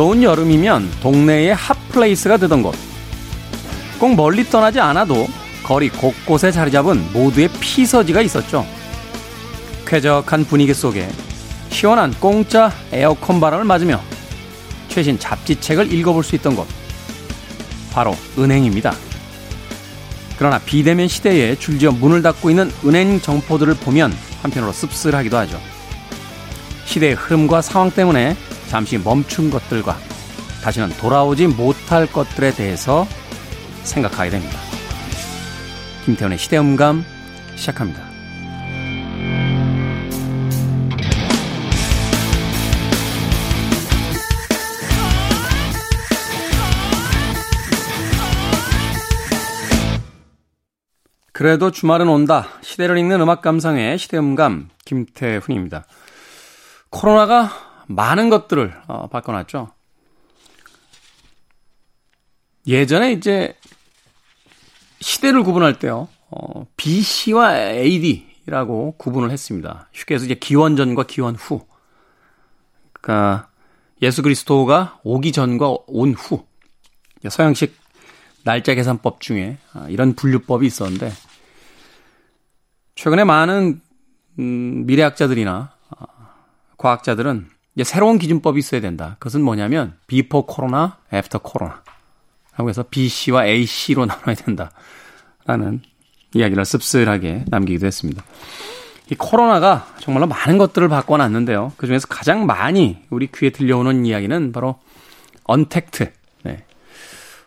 [0.00, 2.74] 무더운 여름이면 동네에 hot place가 되던 곳.
[3.98, 5.28] 꼭 멀리 떠나지 않아도
[5.62, 8.66] 거리 곳곳에 자리 잡은 모두의 피서지가 있었죠.
[9.84, 11.06] 쾌적한 분위기 속에
[11.68, 14.00] 시원한 공짜 에어컨 바람을 맞으며
[14.88, 16.66] 최신 잡지책을 읽어볼 수 있던 곳.
[17.92, 18.94] 바로 은행입니다.
[20.38, 25.60] 그러나 비대면 시대에 줄지어 문을 닫고 있는 은행 점포들을 보면 한편으로 씁쓸하기도 하죠.
[26.86, 28.34] 시대의 흐름과 상황 때문에
[28.70, 29.96] 잠시 멈춘 것들과
[30.62, 33.04] 다시는 돌아오지 못할 것들에 대해서
[33.82, 34.56] 생각하게 됩니다.
[36.04, 37.04] 김태훈의 시대음감
[37.56, 38.08] 시작합니다.
[51.32, 52.46] 그래도 주말은 온다.
[52.62, 55.86] 시대를 읽는 음악 감상의 시대음감 김태훈입니다.
[56.90, 59.72] 코로나가 많은 것들을 어, 바꿔놨죠.
[62.66, 63.56] 예전에 이제
[65.00, 66.08] 시대를 구분할 때요.
[66.30, 69.88] 어, BC와 AD라고 구분을 했습니다.
[69.92, 71.66] 쉽게 해서 이제 기원 전과 기원 후.
[72.92, 73.48] 그러니까
[74.02, 76.46] 예수 그리스도가 오기 전과 온 후.
[77.28, 77.76] 서양식
[78.44, 81.12] 날짜 계산법 중에 아, 이런 분류법이 있었는데
[82.94, 83.80] 최근에 많은
[84.38, 86.06] 음, 미래학자들이나 아,
[86.78, 89.16] 과학자들은 이제 새로운 기준법이 있어야 된다.
[89.18, 91.82] 그것은 뭐냐면 before 코로나, after 코로나.
[92.56, 94.70] 라고 해서 BC와 AC로 나눠야 된다.
[95.46, 95.80] 라는
[96.34, 98.22] 이야기를 씁쓸하게 남기기도 했습니다.
[99.10, 101.72] 이 코로나가 정말로 많은 것들을 바꿔놨는데요.
[101.76, 104.78] 그 중에서 가장 많이 우리 귀에 들려오는 이야기는 바로
[105.44, 106.12] 언택트.
[106.44, 106.64] 네.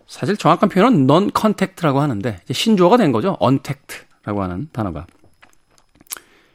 [0.08, 3.38] 사실 정확한 표현은 non contact라고 하는데 신조어가 된 거죠.
[3.40, 5.06] 언택트라고 하는 단어가.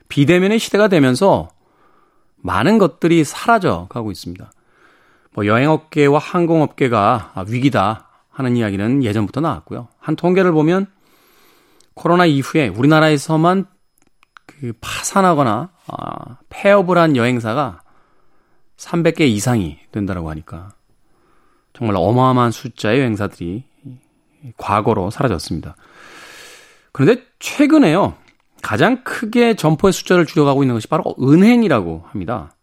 [0.09, 1.48] 비대면의 시대가 되면서
[2.41, 4.50] 많은 것들이 사라져 가고 있습니다.
[5.34, 9.88] 뭐 여행업계와 항공업계가 위기다 하는 이야기는 예전부터 나왔고요.
[9.99, 10.87] 한 통계를 보면
[11.94, 13.66] 코로나 이후에 우리나라에서만
[14.47, 17.82] 그 파산하거나 아, 폐업을 한 여행사가
[18.77, 20.71] 300개 이상이 된다라고 하니까
[21.72, 23.65] 정말 어마어마한 숫자의 여행사들이
[24.56, 25.77] 과거로 사라졌습니다.
[26.93, 28.15] 그런데 최근에요.
[28.68, 32.54] 가장 크게 점포의 숫자를 줄여가고 있는 것이 바로 은행이라고 합니다.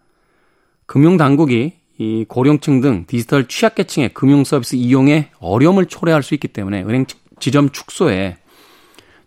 [0.86, 7.08] 금융당국이 이 고령층 등 디지털 취약계층의 금융 서비스 이용에 어려움을 초래할 수 있기 때문에 은행
[7.40, 8.38] 지점 축소에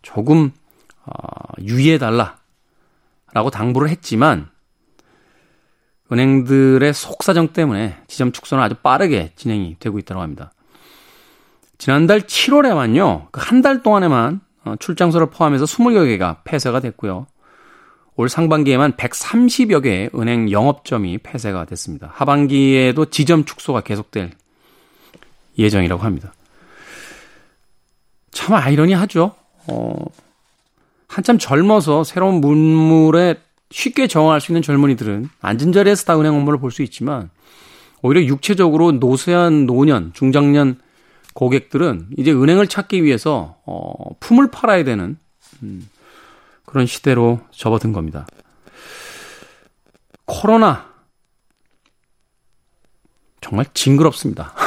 [0.02, 0.52] 조금
[1.04, 1.10] 어,
[1.60, 2.36] 유의해달라라고
[3.50, 4.48] 당부를 했지만
[6.12, 10.52] 은행들의 속사정 때문에 지점 축소는 아주 빠르게 진행이 되고 있다고 합니다.
[11.76, 17.26] 지난달 7월에만요, 그 한 달 동안에만 어, 출장소를 포함해서 20여 개가 폐쇄가 됐고요.
[18.16, 22.10] 올 상반기에만 130여 개의 은행 영업점이 폐쇄가 됐습니다.
[22.14, 24.32] 하반기에도 지점 축소가 계속될
[25.56, 26.32] 예정이라고 합니다.
[28.32, 29.34] 참 아이러니하죠.
[29.68, 29.94] 어,
[31.06, 33.36] 한참 젊어서 새로운 문물에
[33.70, 37.30] 쉽게 정화할 수 있는 젊은이들은 앉은 자리에서 다 은행 업무를 볼 수 있지만
[38.02, 40.78] 오히려 육체적으로 노쇠한 노년, 중장년
[41.38, 45.16] 고객들은 이제 은행을 찾기 위해서 어, 품을 팔아야 되는
[45.62, 45.88] 음,
[46.64, 48.26] 그런 시대로 접어든 겁니다.
[50.24, 50.88] 코로나
[53.40, 54.52] 정말 징그럽습니다.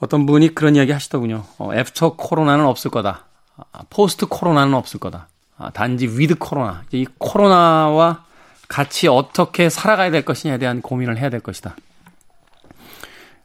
[0.00, 1.44] 어떤 분이 그런 이야기 하시더군요.
[1.58, 3.26] 어, after 코로나는 없을 거다.
[3.56, 5.28] 아, post 코로나는 없을 거다.
[5.58, 6.82] 아, 단지 with 코로나.
[6.90, 8.24] 이 코로나와
[8.66, 11.76] 같이 어떻게 살아가야 될 것이냐에 대한 고민을 해야 될 것이다.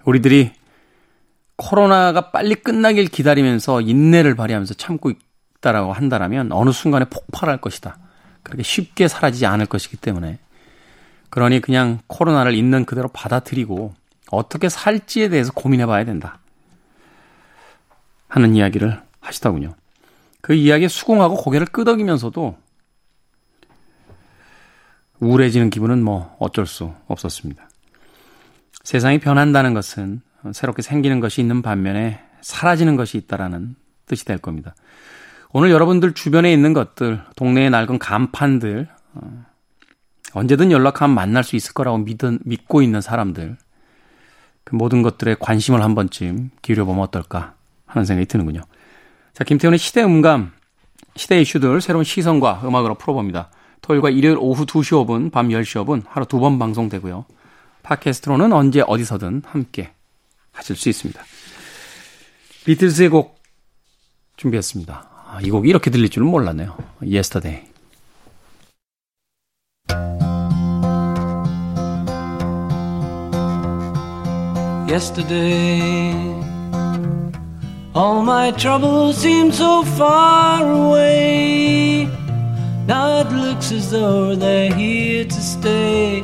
[0.09, 0.51] 우리들이
[1.55, 7.97] 코로나가 빨리 끝나길 기다리면서 인내를 발휘하면서 참고 있다라고 한다라면 어느 순간에 폭발할 것이다.
[8.41, 10.39] 그렇게 쉽게 사라지지 않을 것이기 때문에
[11.29, 13.93] 그러니 그냥 코로나를 있는 그대로 받아들이고
[14.31, 16.39] 어떻게 살지에 대해서 고민해 봐야 된다.
[18.27, 19.75] 하는 이야기를 하시더군요.
[20.41, 22.57] 그 이야기에 수긍하고 고개를 끄덕이면서도
[25.19, 27.68] 우울해지는 기분은 뭐 어쩔 수 없었습니다.
[28.89, 30.19] 세상이 변한다는 것은
[30.51, 33.75] 새롭게 생기는 것이 있는 반면에 사라지는 것이 있다라는
[34.07, 34.73] 뜻이 될 겁니다.
[35.51, 39.45] 오늘 여러분들 주변에 있는 것들, 동네에 낡은 간판들, 어,
[40.33, 43.57] 언제든 연락하면 만날 수 있을 거라고 믿은, 믿고 있는 사람들,
[44.63, 47.53] 그 모든 것들에 관심을 한 번쯤 기울여보면 어떨까
[47.85, 48.61] 하는 생각이 드는군요.
[49.33, 50.51] 자, 김태훈의 시대 음감,
[51.15, 53.51] 시대 이슈들 새로운 시선과 음악으로 풀어봅니다.
[53.81, 57.25] 토요일과 일요일 오후 2시 5분, 밤 10시 5분 하루 두 번 방송되고요.
[57.89, 59.91] 팟캐스트로는 언제 어디서든 함께
[60.51, 61.19] 하실 수 있습니다.
[62.65, 63.41] 비틀스의 곡
[64.37, 65.09] 준비했습니다.
[65.27, 66.77] 아, 이 곡이 이렇게 들릴 줄은 몰랐네요.
[67.01, 67.67] Yesterday.
[74.87, 76.11] Yesterday,
[77.95, 82.07] all my troubles seem so far away.
[82.87, 86.23] Now it looks as though they're here to stay.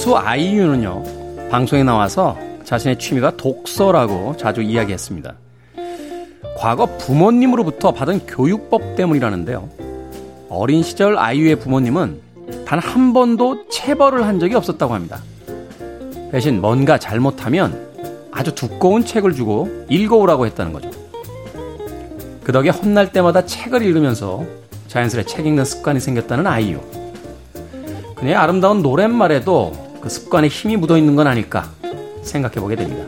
[0.00, 1.02] 가수 아이유는요,
[1.50, 5.34] 방송에 나와서 자신의 취미가 독서라고 자주 이야기했습니다.
[6.56, 9.68] 과거 부모님으로부터 받은 교육법 때문이라는데요.
[10.48, 12.18] 어린 시절 아이유의 부모님은
[12.64, 15.20] 단 한 번도 체벌을 한 적이 없었다고 합니다.
[16.32, 17.86] 대신 뭔가 잘못하면
[18.32, 20.90] 아주 두꺼운 책을 주고 읽어오라고 했다는 거죠.
[22.42, 24.46] 그 덕에 혼날 때마다 책을 읽으면서
[24.88, 26.80] 자연스레 책 읽는 습관이 생겼다는 아이유.
[28.16, 31.70] 그녀의 아름다운 노랫말에도 그 습관에 힘이 묻어 있는 건 아닐까
[32.22, 33.04] 생각해 보게 됩니다.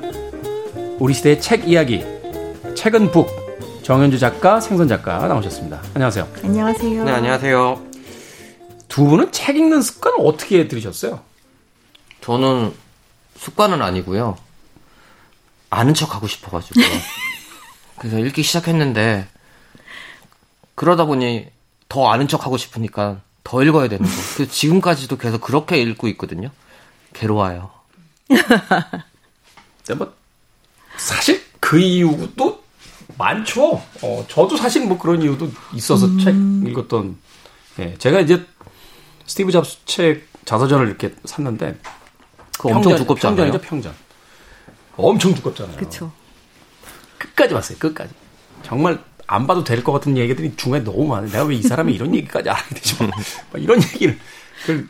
[0.99, 2.05] 우리 시대의 책 이야기,
[2.77, 3.29] 책은 북,
[3.83, 5.83] 정현주 작가, 생선 작가 나오셨습니다.
[5.95, 6.29] 안녕하세요.
[6.45, 7.05] 안녕하세요.
[7.05, 7.83] 네, 안녕하세요.
[8.89, 11.21] 두 분은 책 읽는 습관을 어떻게 들으셨어요?
[12.21, 12.73] 저는
[13.37, 14.37] 습관은 아니고요.
[15.71, 16.85] 아는 척 하고 싶어가지고요.
[17.99, 19.27] 그래서 읽기 시작했는데
[20.75, 21.47] 그러다 보니
[21.89, 24.13] 더 아는 척 하고 싶으니까 더 읽어야 되는 거.
[24.37, 26.51] 그 지금까지도 계속 그렇게 읽고 있거든요.
[27.13, 27.71] 괴로워요.
[28.29, 30.13] 근데 뭐
[30.97, 32.63] 사실 그 이유도
[33.19, 33.83] 많죠.
[34.03, 36.35] 어, 저도 사실 뭐 그런 이유도 있어서 책
[36.67, 37.17] 읽었던.
[37.79, 38.45] 예, 제가 이제
[39.27, 41.79] 스티브 잡스 책 자서전을 이렇게 샀는데
[42.57, 43.37] 그거 엄청 두껍잖아요.
[43.37, 43.95] 평전이죠, 평전.
[44.97, 45.77] 엄청 두껍잖아요.
[45.77, 46.13] 그쵸.
[47.19, 47.79] 끝까지 봤어요.
[47.79, 48.13] 끝까지.
[48.63, 51.31] 정말 안 봐도 될 것 같은 얘기들이 중간에 너무 많아요.
[51.31, 52.97] 내가 왜 이 사람이 이런 얘기까지 알아야 되지?
[52.99, 53.13] 막
[53.63, 54.19] 이런 얘기를
[54.67, 54.89] 그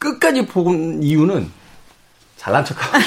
[0.00, 1.50] 끝까지 본 이유는
[2.36, 2.98] 잘난 척하고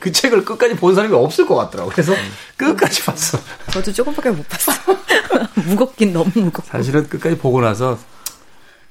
[0.00, 1.90] 그 책을 끝까지 본 사람이 없을 것 같더라고.
[1.90, 2.12] 그래서
[2.56, 3.38] 끝까지 봤어.
[3.70, 4.98] 저도 조금밖에 못 봤어요.
[5.66, 6.66] 무겁긴 너무 무겁고.
[6.68, 7.96] 사실은 끝까지 보고 나서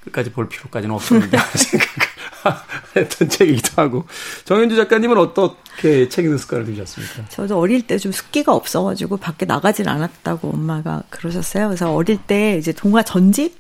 [0.06, 2.10] 끝까지 볼 필요까지는 없었는데 생각을
[2.96, 4.06] 했던 책이기도 하고
[4.46, 7.26] 정현주 작가님은 어떻게 책 읽는 습관을 들이셨습니까?
[7.30, 11.68] 저도 어릴 때좀 습기가 없어가지고 밖에 나가질 않았다고 엄마가 그러셨어요.
[11.68, 13.58] 그래서 어릴 때 이제 동화 전집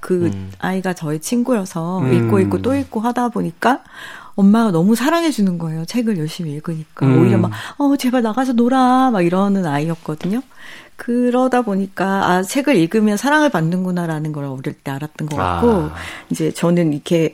[0.00, 0.50] 그 음.
[0.58, 2.12] 아이가 저희 친구여서 음.
[2.12, 3.82] 읽고 읽고 또 읽고 하다 보니까
[4.34, 5.84] 엄마가 너무 사랑해 주는 거예요.
[5.84, 7.20] 책을 열심히 읽으니까 음.
[7.20, 10.42] 오히려 막 어 제발 나가서 놀아 막 이러는 아이였거든요.
[10.96, 15.94] 그러다 보니까 아 책을 읽으면 사랑을 받는구나라는 걸 어릴 때 알았던 것 같고 아.
[16.30, 17.32] 이제 저는 이렇게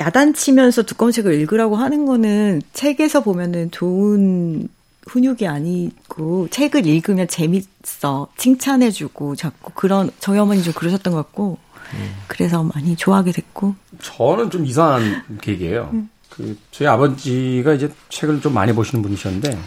[0.00, 4.68] 야단치면서 두꺼운 책을 읽으라고 하는 거는 책에서 보면은 좋은
[5.06, 11.58] 훈육이 아니고 책을 읽으면 재밌어 칭찬해주고 자꾸 그런 저희 어머니 좀 그러셨던 것 같고
[12.26, 15.92] 그래서 많이 좋아하게 됐고 저는 좀 이상한 계기예요.
[16.30, 19.58] 그 저희 아버지가 이제 책을 좀 많이 보시는 분이셨는데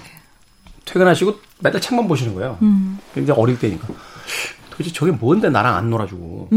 [0.86, 2.58] 퇴근하시고 매달 책만 보시는 거예요.
[3.18, 3.88] 이제 어릴 때니까
[4.70, 6.50] 도대체 저게 뭔데 나랑 안 놀아주고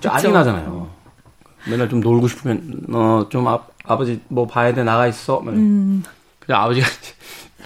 [0.00, 0.90] 짜증 나잖아요.
[1.68, 5.40] 맨날 좀 놀고 싶으면 어 좀 아, 아버지 뭐 봐야 돼 나가 있어.
[5.40, 5.54] 막
[6.40, 6.86] 그냥 아버지가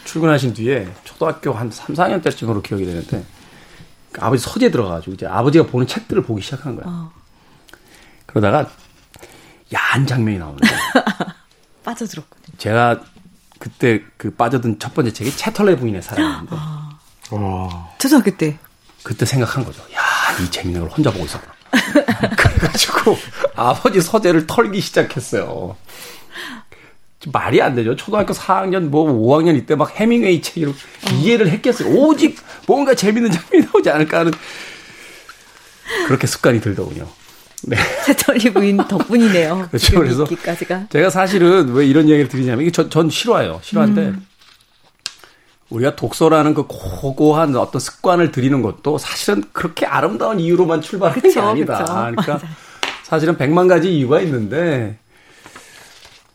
[0.04, 3.24] 출근하신 뒤에 초등학교 한 3, 4학년 때쯤으로 기억이 되는데
[4.12, 6.84] 그 아버지 서재 들어가가지고 이제 아버지가 보는 책들을 보기 시작한 거야.
[6.86, 7.10] 어,
[8.28, 8.70] 그러다가
[9.74, 10.68] 야한 장면이 나오는데
[11.84, 12.56] 빠져들었거든요.
[12.58, 13.00] 제가
[13.58, 16.54] 그때 그 빠져든 첫 번째 책이 채털레 부인의 사랑인데
[17.98, 18.58] 초등학교 때
[19.02, 19.82] 그때 생각한 거죠.
[19.94, 20.00] 야,
[20.40, 21.52] 이 재밌는 걸 혼자 보고 있었구나.
[22.36, 23.16] 그래가지고
[23.56, 25.76] 아버지 서재를 털기 시작했어요.
[27.20, 27.96] 좀 말이 안 되죠.
[27.96, 30.74] 초등학교 4학년, 뭐 5학년 이때 막 해밍웨이 책을
[31.14, 31.88] 이해를 했겠어요.
[31.88, 34.32] 오직 뭔가 재밌는 장면이 나오지 않을까 하는
[36.06, 37.08] 그렇게 습관이 들더군요.
[37.64, 37.76] 네.
[38.06, 39.68] 채털리 부인 덕분이네요.
[39.70, 39.98] 그렇죠.
[39.98, 40.86] 그래서 있기까지가.
[40.90, 43.60] 제가 사실은 왜 이런 얘기를 드리냐면 이게 전, 전 싫어요.
[43.62, 44.14] 싫어한데
[45.70, 51.78] 우리가 독서라는 그 고고한 어떤 습관을 들이는 것도 사실은 그렇게 아름다운 이유로만 게 그쵸, 아니다.
[51.78, 51.92] 그쵸.
[51.92, 52.40] 그러니까 맞아요.
[53.02, 54.98] 사실은 백만 가지 이유가 있는데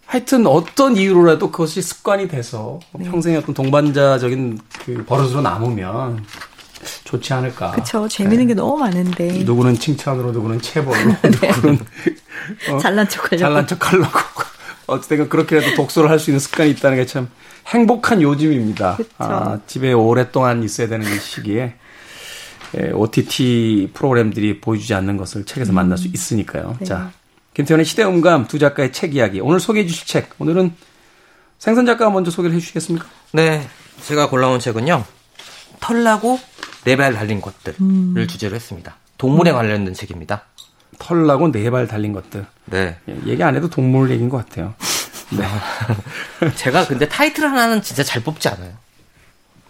[0.06, 3.10] 하여튼 어떤 이유로라도 그것이 습관이 돼서 네.
[3.10, 6.24] 평생의 어떤 동반자적인 그 버릇으로 남으면
[7.04, 7.72] 좋지 않을까.
[7.72, 8.08] 그쵸.
[8.08, 9.44] 재밌는 게 너무 많은데.
[9.44, 11.80] 누구는 칭찬으로, 누구는 체벌로, 누구는
[12.72, 12.78] 어?
[12.80, 13.38] 잘난 척 하려고.
[13.38, 14.20] 잘난 척 하려고.
[14.88, 17.30] 어쨌든 그렇게라도 독서를 할 수 있는 습관이 있다는 게 참
[17.68, 18.98] 행복한 요즘입니다.
[19.20, 21.76] 아, 집에 오랫동안 있어야 되는 이 시기에
[22.78, 26.78] 예, OTT 프로그램들이 보여주지 않는 것을 책에서 만날 수 있으니까요.
[26.84, 27.12] 자,
[27.54, 29.40] 김태현의 시대음감 두 작가의 책 이야기.
[29.40, 30.32] 오늘 소개해 주실 책.
[30.40, 30.74] 오늘은
[31.60, 33.06] 생선 작가가 먼저 소개를 해 주시겠습니까?
[33.32, 33.66] 네,
[34.02, 35.06] 제가 골라온 책은요.
[35.80, 36.40] 털나고
[36.86, 38.96] 네 발 달린 것들을 주제로 했습니다.
[39.18, 40.44] 동물에 관련된 책입니다.
[41.00, 42.46] 털나고 네 발 달린 것들.
[42.66, 42.98] 네.
[43.10, 44.74] 예, 얘기 안 해도 동물 얘기인 것 같아요.
[45.32, 45.48] 네.
[46.56, 48.74] 제가 근데 타이틀 하나는 진짜 잘 뽑지 않아요.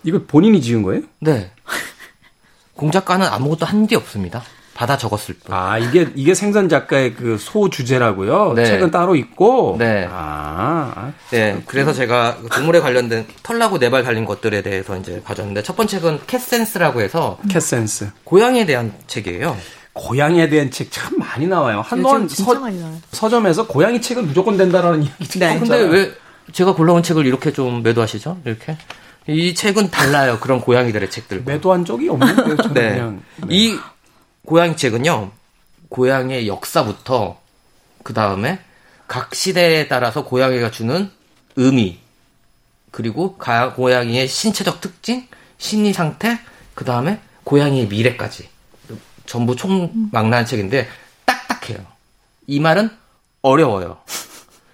[0.03, 1.03] 이거 본인이 지은 거예요?
[1.22, 1.51] 네.
[2.75, 4.43] 공작가는 아무것도 한 게 없습니다.
[4.73, 5.53] 받아 적었을 뿐.
[5.53, 8.53] 아, 이게, 이게 생선 작가의 그 소 주제라고요?
[8.55, 8.65] 네.
[8.65, 9.75] 책은 따로 있고?
[9.77, 10.07] 네.
[10.11, 15.75] 아, 네, 그래서 제가 동물에 관련된 털나고 네 발 달린 것들에 대해서 이제 가져왔는데 첫
[15.75, 18.09] 번째 책은 캣센스라고 해서 캣센스.
[18.23, 19.55] 고양이에 대한 책이에요.
[19.93, 21.83] 고양이에 대한 책 참 많이 나와요.
[21.87, 22.97] 서, 나와요.
[23.11, 25.55] 서점에서 고양이 책은 무조건 된다라는 이야기 듣고 네.
[25.55, 26.11] 어, 근데 왜
[26.51, 28.39] 제가 골라온 책을 이렇게 좀 매도하시죠?
[28.45, 28.75] 이렇게
[29.27, 30.39] 이 책은 달라요.
[30.41, 31.43] 그런 고양이들의 책들과.
[31.51, 32.57] 매도한 적이 없는데요.
[32.57, 32.89] 저는 네.
[32.89, 33.21] 그냥.
[33.37, 33.47] 네.
[33.55, 33.77] 이
[34.45, 35.31] 고양이 책은요,
[35.89, 37.39] 고양이의 역사부터,
[38.03, 38.59] 그 다음에
[39.07, 41.09] 각 시대에 따라서 고양이가 주는
[41.55, 42.00] 의미,
[42.91, 46.39] 그리고 가- 고양이의 신체적 특징, 심리 상태,
[46.73, 48.50] 그 다음에 고양이의 미래까지.
[49.25, 50.88] 전부 총망라한 책인데,
[51.25, 51.79] 딱딱해요.
[52.47, 52.89] 이 말은
[53.41, 53.97] 어려워요.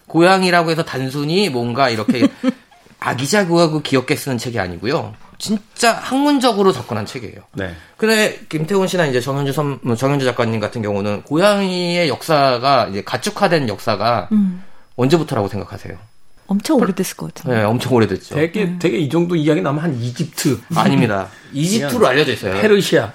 [0.07, 2.27] 고양이라고 해서 단순히 뭔가 이렇게
[2.99, 5.13] 아기자기하고 귀엽게 쓰는 책이 아니고요.
[5.39, 7.37] 진짜 학문적으로 접근한 책이에요.
[7.53, 7.73] 네.
[7.97, 13.69] 근데 김태훈 씨나 이제 정현주 선, 뭐 정현주 작가님 같은 경우는 고양이의 역사가 이제 가축화된
[13.69, 14.63] 역사가 음.
[14.97, 15.97] 언제부터라고 생각하세요?
[16.47, 17.57] 엄청 오래됐을 것 같은데.
[17.57, 18.35] 네, 엄청 오래됐죠.
[18.35, 21.29] 되게, 되게 이 정도 이야기 나면 한 이집트, 아닙니다.
[21.53, 22.59] 이집트로 알려져 있어요.
[22.59, 23.13] 페르시아.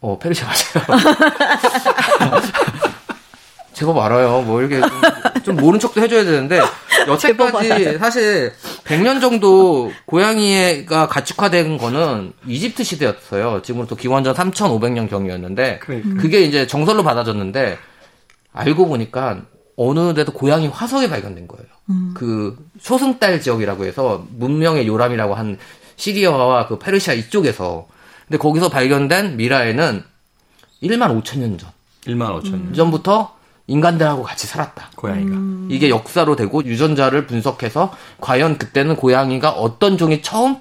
[0.00, 0.48] 어, 페르시아
[0.88, 2.42] 맞아요.
[3.72, 4.42] 제법 알아요.
[4.42, 4.90] 뭐 이렇게 좀,
[5.42, 6.60] 좀 모른 척도 해줘야 되는데
[7.08, 8.52] 여태까지 사실
[8.84, 13.62] 100년 정도 고양이가 가축화된 거는 이집트 시대였어요.
[13.62, 16.20] 지금부터 기원전 3,500년 경이었는데 그러니까.
[16.20, 17.78] 그게 이제 정설로 받아졌는데
[18.52, 19.42] 알고 보니까
[19.76, 21.66] 어느 데도 고양이 화석이 발견된 거예요.
[22.14, 25.58] 그 초승달 지역이라고 해서 문명의 요람이라고 한
[25.96, 27.86] 시리아와 그 페르시아 이쪽에서
[28.28, 30.04] 근데 거기서 발견된 미라에는
[30.82, 31.70] 1만 5천 년 전.
[32.06, 32.74] 1만 5천 년.
[32.74, 33.34] 전부터
[33.66, 34.90] 인간들하고 같이 살았다.
[34.96, 35.36] 고양이가.
[35.68, 40.56] 이게 역사로 되고 유전자를 분석해서 과연 그때는 고양이가 어떤 종이 처음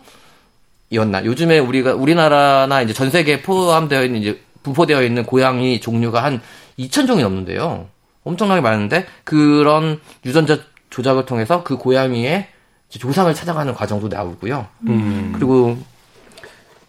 [0.90, 1.26] 이었나.
[1.26, 6.42] 요즘에 우리가 우리나라나 이제 전 세계에 포함되어 있는 이제 분포되어 있는 고양이 종류가 한
[6.78, 7.88] 2천 종이 넘는데요.
[8.24, 12.48] 엄청나게 많은데 그런 유전자 조작을 통해서 그 고양이의
[12.90, 14.68] 조상을 찾아가는 과정도 나오고요.
[14.88, 15.32] 음.
[15.34, 15.78] 그리고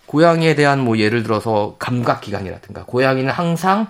[0.07, 3.87] 고양이에 대한 뭐 예를 들어서 감각 기관이라든가 고양이는 항상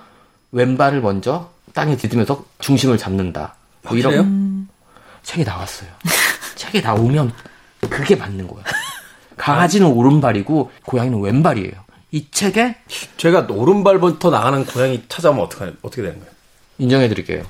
[0.52, 3.54] 왼발을 먼저 땅에 디디면서 중심을 잡는다.
[3.82, 4.62] 뭐 이런 확실해요?
[5.22, 5.88] 책이 나왔어요.
[6.54, 7.32] 책에 나오면
[7.88, 8.64] 그게 맞는 거야.
[9.36, 11.72] 강아지는 오른발이고 고양이는 왼발이에요.
[12.12, 12.76] 이 책에
[13.16, 16.32] 제가 오른발부터 나가는 고양이 찾아오면 어떻게, 어떻게 되는 거예요?
[16.78, 17.44] 인정해 드릴게요.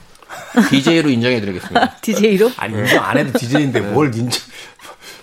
[0.70, 1.96] DJ로 인정해 드리겠습니다.
[2.00, 2.50] DJ로?
[2.56, 4.40] 아니, 인정 안 해도 DJ인데 뭘 인정.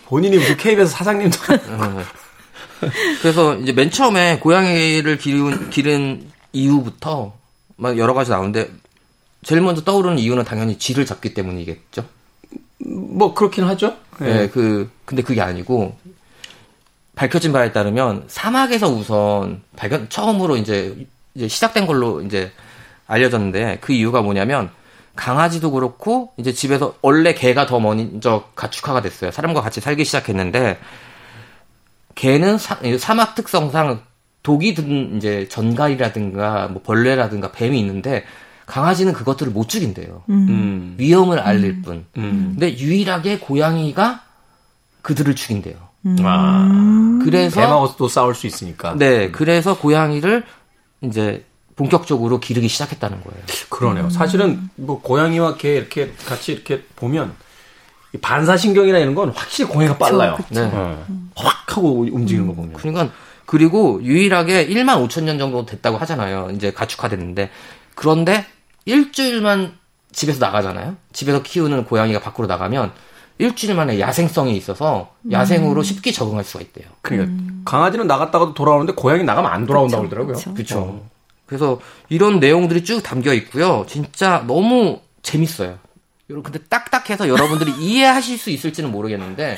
[0.05, 2.01] 본인이 무슨 KBS 사장님도 아니고.
[3.21, 7.33] 그래서 이제 맨 처음에 고양이를 기른, 기른 이후부터
[7.75, 8.69] 막 여러 가지 나오는데
[9.43, 12.05] 제일 먼저 떠오르는 이유는 당연히 쥐를 잡기 때문이겠죠.
[12.79, 13.95] 뭐, 그렇긴 하죠.
[14.19, 15.97] 네, 그 근데 그게 아니고
[17.15, 22.51] 밝혀진 바에 따르면 사막에서 우선 발견 처음으로 이제 이제 시작된 걸로 이제
[23.07, 24.69] 알려졌는데 그 이유가 뭐냐면
[25.15, 29.31] 강아지도 그렇고 이제 집에서 원래 개가 더 먼저 가축화가 됐어요.
[29.31, 30.79] 사람과 같이 살기 시작했는데
[32.15, 34.01] 개는 사, 사막 특성상
[34.43, 38.23] 독이 든 이제 전갈이라든가 뭐 벌레라든가 뱀이 있는데
[38.69, 40.23] 강아지는 그것들을 못 죽인대요.
[40.29, 40.95] 음.
[40.97, 42.05] 위험을 알릴 뿐.
[42.17, 42.51] 음.
[42.53, 44.21] 근데 유일하게 고양이가
[45.01, 45.75] 그들을 죽인대요.
[46.23, 47.19] 아.
[47.23, 48.95] 그래서 개하고도 싸울 수 있으니까.
[48.95, 50.43] 네, 그래서 고양이를
[51.01, 51.45] 이제
[51.75, 53.41] 본격적으로 기르기 시작했다는 거예요.
[53.69, 54.09] 그러네요.
[54.09, 57.33] 사실은 뭐 고양이와 개 이렇게 같이 이렇게 보면
[58.13, 60.37] 이 반사신경이나 이런 건 확실히 고양이가 빨라요.
[60.49, 60.69] 네.
[60.73, 61.05] 어.
[61.35, 62.73] 확 하고 움직이는 거 보면.
[62.73, 63.09] 그러니까
[63.45, 66.51] 그리고 유일하게 1만 5천 년 정도 됐다고 하잖아요.
[66.53, 67.49] 이제 가축화됐는데
[67.95, 68.45] 그런데
[68.89, 69.77] 일주일만
[70.11, 70.95] 집에서 나가잖아요.
[71.13, 72.91] 집에서 키우는 고양이가 밖으로 나가면
[73.37, 76.87] 일주일 만에 야생성이 있어서 야생으로 쉽게 적응할 수가 있대요.
[77.01, 77.31] 그러니까
[77.65, 80.33] 강아지는 나갔다가도 돌아오는데 고양이 나가면 안 돌아온다고 그러더라고요.
[80.35, 80.53] 그쵸.
[80.53, 80.79] 그렇죠.
[80.79, 81.09] 어.
[81.45, 81.79] 그래서
[82.09, 83.85] 이런 내용들이 쭉 담겨 있고요.
[83.87, 85.77] 진짜 너무 재밌어요.
[86.29, 89.57] 여러분, 근데 딱딱해서 여러분들이 이해하실 수 있을지는 모르겠는데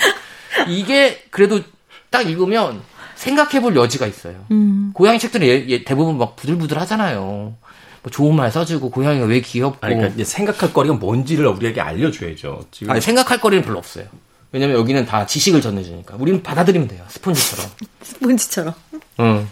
[0.68, 1.62] 이게 그래도
[2.10, 2.82] 딱 읽으면
[3.16, 4.46] 생각해 볼 여지가 있어요.
[4.52, 4.92] 음.
[4.94, 7.56] 고양이 책들은 예- 예- 대부분 막 부들부들 하잖아요.
[8.04, 12.66] 뭐 좋은 말 써주고 고양이가 왜 귀엽고 아니, 그러니까 이제 생각할 거리가 뭔지를 우리에게 알려줘야죠.
[12.72, 14.06] 지금 아니, 생각할 거리는 별로 없어요.
[14.52, 17.72] 왜냐면 여기는 다 지식을 전해주니까 우리는 받아들이면 돼요 스폰지처럼.
[18.02, 18.74] 스폰지처럼.
[19.22, 19.48] 응.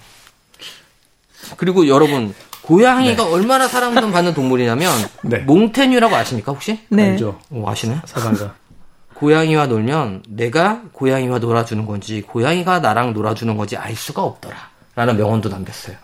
[1.57, 4.91] 그리고 여러분 고양이가 얼마나 사랑을 받는 동물이냐면
[5.23, 5.39] 네.
[5.39, 6.79] 몽테뉴라고 아십니까 혹시?
[6.89, 7.11] 네.
[7.11, 7.39] 알죠.
[7.51, 8.01] 어, 아시네?
[8.05, 8.55] 사상가.
[9.13, 14.55] 고양이와 놀면 내가 고양이와 놀아주는 건지 고양이가 나랑 놀아주는 건지 알 수가 없더라.
[14.95, 15.95] 라는 명언도 남겼어요.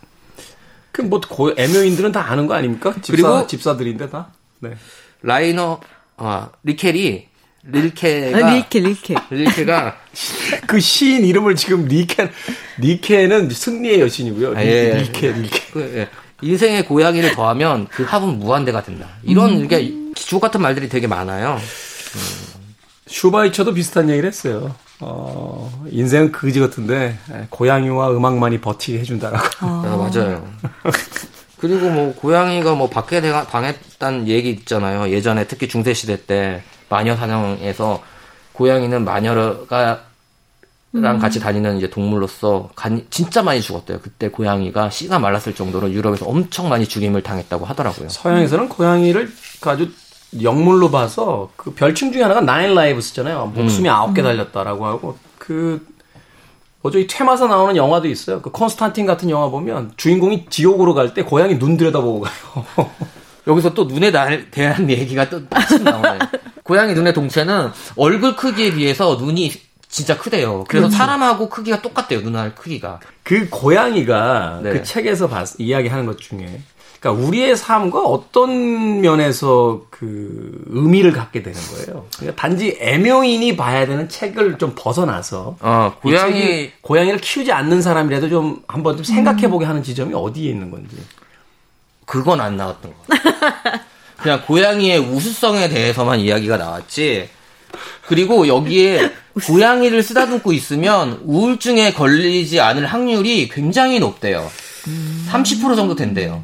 [0.95, 2.93] 그뭐 애묘인들은 다 아는 거 아닙니까?
[3.01, 4.29] 집사, 그리고- 집사들인데 다.
[4.59, 4.71] 네.
[5.21, 5.81] 라이너,
[6.15, 7.27] 아, 리켈이,
[7.63, 9.15] 릴케가, 아, 릴케, 릴케.
[9.29, 9.97] 릴케가,
[10.67, 12.29] 그 시인 이름을 지금 니케
[12.77, 14.55] 니케는 승리의 여신이고요.
[14.55, 14.97] 아, 예, 예.
[15.01, 15.59] 니케 니케.
[15.73, 16.09] 그, 예.
[16.41, 19.07] 인생의 고양이를 더하면 그 합은 무한대가 된다.
[19.23, 21.59] 이런, 이게 주옥 같은 말들이 되게 많아요.
[23.07, 24.75] 슈바이처도 비슷한 얘기를 했어요.
[24.99, 29.45] 어, 인생은 그지 같은데 에, 고양이와 음악만이 버티게 해준다라고.
[29.59, 30.47] 아, 맞아요.
[31.57, 35.09] 그리고 뭐 고양이가 뭐 밖에 방했다는 얘기 있잖아요.
[35.09, 38.01] 예전에 특히 중세 시대 때 마녀 사냥에서
[38.53, 40.05] 고양이는 마녀가
[40.93, 43.99] 랑 같이 다니는 이제 동물로서 간, 진짜 많이 죽었대요.
[44.01, 48.07] 그때 고양이가 씨가 말랐을 정도로 유럽에서 엄청 많이 죽임을 당했다고 하더라고요.
[48.07, 49.29] 서양에서는 고양이를
[49.63, 49.89] 아주
[50.41, 53.53] 영물로 봐서 그 별칭 중에 하나가 나인 라이브스잖아요.
[53.55, 55.85] 목숨이 아홉 개 달렸다라고 하고 그
[56.81, 58.41] 어제 이 퇴마사 나오는 영화도 있어요.
[58.41, 62.33] 그 콘스탄틴 같은 영화 보면 주인공이 지옥으로 갈 때 고양이 눈 들여다보고 가요.
[63.47, 66.19] 여기서 또 눈에 날- 대한 얘기가 또 마침 나오네.
[66.63, 69.51] 고양이 눈의 동체는 얼굴 크기에 비해서 눈이
[69.87, 70.63] 진짜 크대요.
[70.67, 72.21] 그래서 사람하고 크기가 똑같대요.
[72.21, 72.99] 눈알 크기가.
[73.23, 74.69] 그 고양이가 네.
[74.71, 76.61] 그 책에서 봤- 이야기하는 것 중에
[76.99, 82.05] 그러니까 우리의 삶과 어떤 면에서 그 의미를 갖게 되는 거예요.
[82.17, 88.29] 그러니까 단지 애묘인이 봐야 되는 책을 좀 벗어나서 어, 이 고양이 고양이를 키우지 않는 사람이라도
[88.29, 90.95] 좀 한번 좀 생각해 보게 하는 지점이 어디에 있는 건지.
[92.05, 92.97] 그건 안 나왔던 거.
[94.17, 97.29] 그냥 고양이의 우수성에 대해서만 이야기가 나왔지.
[98.07, 99.11] 그리고 여기에
[99.45, 104.49] 고양이를 쓰다듬고 있으면 우울증에 걸리지 않을 확률이 굉장히 높대요.
[105.31, 106.43] 30% 정도 된대요.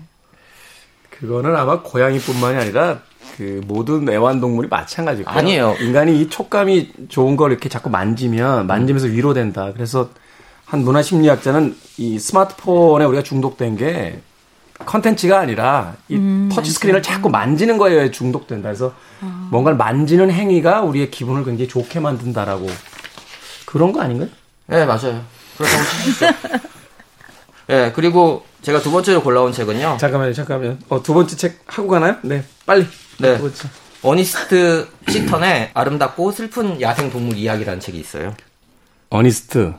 [1.22, 3.00] 그거는 아마 고양이뿐만이 아니라
[3.38, 5.78] 그 모든 애완동물이 마찬가지고 아니에요.
[5.80, 9.72] 인간이 이 촉감이 좋은 걸 이렇게 자꾸 만지면 만지면서 위로된다.
[9.74, 10.10] 그래서
[10.66, 14.20] 한 문화 심리학자는 이 스마트폰에 우리가 중독된 게
[14.80, 18.70] 컨텐츠가 아니라 이 터치 스크린을 자꾸 만지는 거에 중독된다.
[18.70, 18.94] 그래서
[19.52, 22.68] 뭔가를 만지는 행위가 우리의 기분을 굉장히 좋게 만든다라고
[23.66, 24.30] 그런 거 아닌가요?
[24.68, 25.22] 네, 맞아요.
[25.58, 26.68] 그렇다고
[27.72, 29.98] 네, 그리고 제가 두 번째로 골라온 책은요.
[29.98, 30.78] 잠깐만요, 잠깐만요.
[30.90, 32.18] 어, 두 번째 책 하고 가나요?
[32.22, 32.86] 네, 빨리.
[33.18, 33.38] 네.
[33.38, 33.70] 두 번째.
[34.04, 38.36] 어니스트 시턴의 아름답고 슬픈 야생 동물 이야기라는 책이 있어요.
[39.10, 39.74] 어니스트.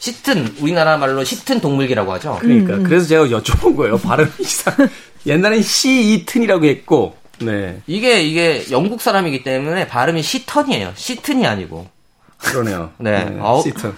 [0.00, 2.38] 시튼, 우리나라 말로 시튼 동물기라고 하죠.
[2.40, 3.98] 그러니까 그래서 제가 여쭤본 거예요.
[3.98, 4.74] 발음 이상.
[5.26, 10.94] 옛날엔 시이튼이라고 했고, 네, 이게 이게 영국 사람이기 때문에 발음이 시턴이에요.
[10.96, 11.86] 시튼이 아니고.
[12.38, 12.90] 그러네요.
[12.98, 13.38] 네.
[13.40, 13.62] 아우.
[13.62, 13.94] 시튼.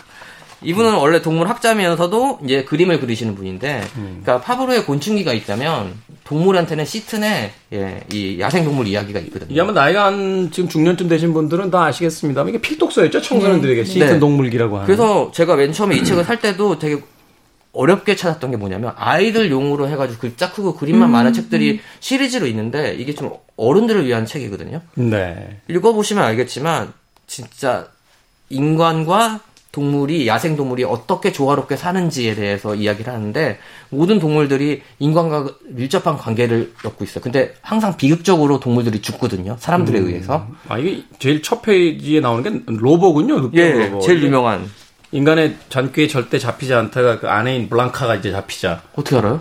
[0.64, 5.94] 이분은 원래 동물 학자면서도 이제 그림을 그리시는 분인데, 그러니까 파브로의 곤충기가 있다면
[6.25, 9.51] 동물한테는 시튼의 예, 이 야생 동물 이야기가 있거든요.
[9.51, 14.18] 이게 아마 나이가 한 지금 중년쯤 되신 분들은 다 아시겠습니다만 이게 필독서였죠 청소년들에게 시이튼 네.
[14.18, 14.87] 동물기라고 하는.
[14.87, 17.03] 그래서 제가 맨 처음에 이 책을 살 때도 되게
[17.72, 23.14] 어렵게 찾았던 게 뭐냐면 아이들 용으로 해가지고 글자 크고 그림만 많은 책들이 시리즈로 있는데 이게
[23.14, 24.83] 좀 어른들을 위한 책이거든요.
[24.94, 25.61] 네.
[25.68, 26.92] 읽어보시면 알겠지만
[27.27, 27.88] 진짜
[28.51, 29.40] 인간과
[29.72, 33.58] 동물이 야생 동물이 어떻게 조화롭게 사는지에 대해서 이야기를 하는데
[33.88, 37.22] 모든 동물들이 인간과 밀접한 관계를 엮고 있어요.
[37.24, 39.56] 근데 항상 비극적으로 동물들이 죽거든요.
[39.58, 40.46] 사람들에 의해서.
[40.68, 43.40] 아 이게 제일 첫 페이지에 나오는 게 로보군요.
[43.40, 44.00] 늑대 예, 로보.
[44.00, 44.70] 제일 유명한.
[45.11, 48.82] 인간의 잔꾀에 절대 잡히지 않다가 그 아내인 블랑카가 이제 잡히자.
[48.94, 49.40] 어떻게 알아요?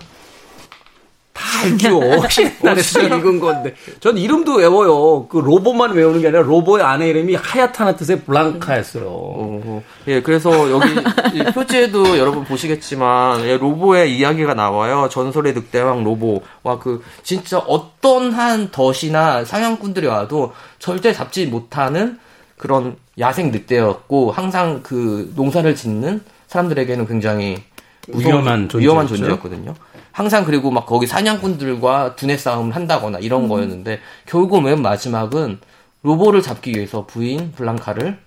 [1.33, 2.01] 다 알죠.
[2.01, 3.73] 옛날에 책 읽은 건데.
[3.99, 5.27] 전 이름도 외워요.
[5.27, 9.05] 그 로봇만 외우는 게 아니라 로봇의 아내 이름이 하얗다는 뜻의 블랑카였어요.
[9.07, 10.89] 어, 예, 그래서 여기
[11.33, 15.07] 이 표지에도 여러분 보시겠지만 예, 로보의 이야기가 나와요.
[15.09, 22.19] 전설의 늑대왕 로보와 그 진짜 어떤 한 덫이나 사냥꾼들이 와도 절대 잡지 못하는
[22.57, 27.63] 그런 야생 늑대였고 항상 그 농사를 짓는 사람들에게는 굉장히
[28.07, 28.77] 무서운, 위험한 존재였죠.
[28.79, 29.73] 위험한 존재였거든요.
[30.11, 35.59] 항상 그리고 막 거기 사냥꾼들과 두뇌 싸움을 한다거나 이런 거였는데 결국 맨 마지막은
[36.03, 38.17] 로보를 잡기 위해서 부인 블랑카를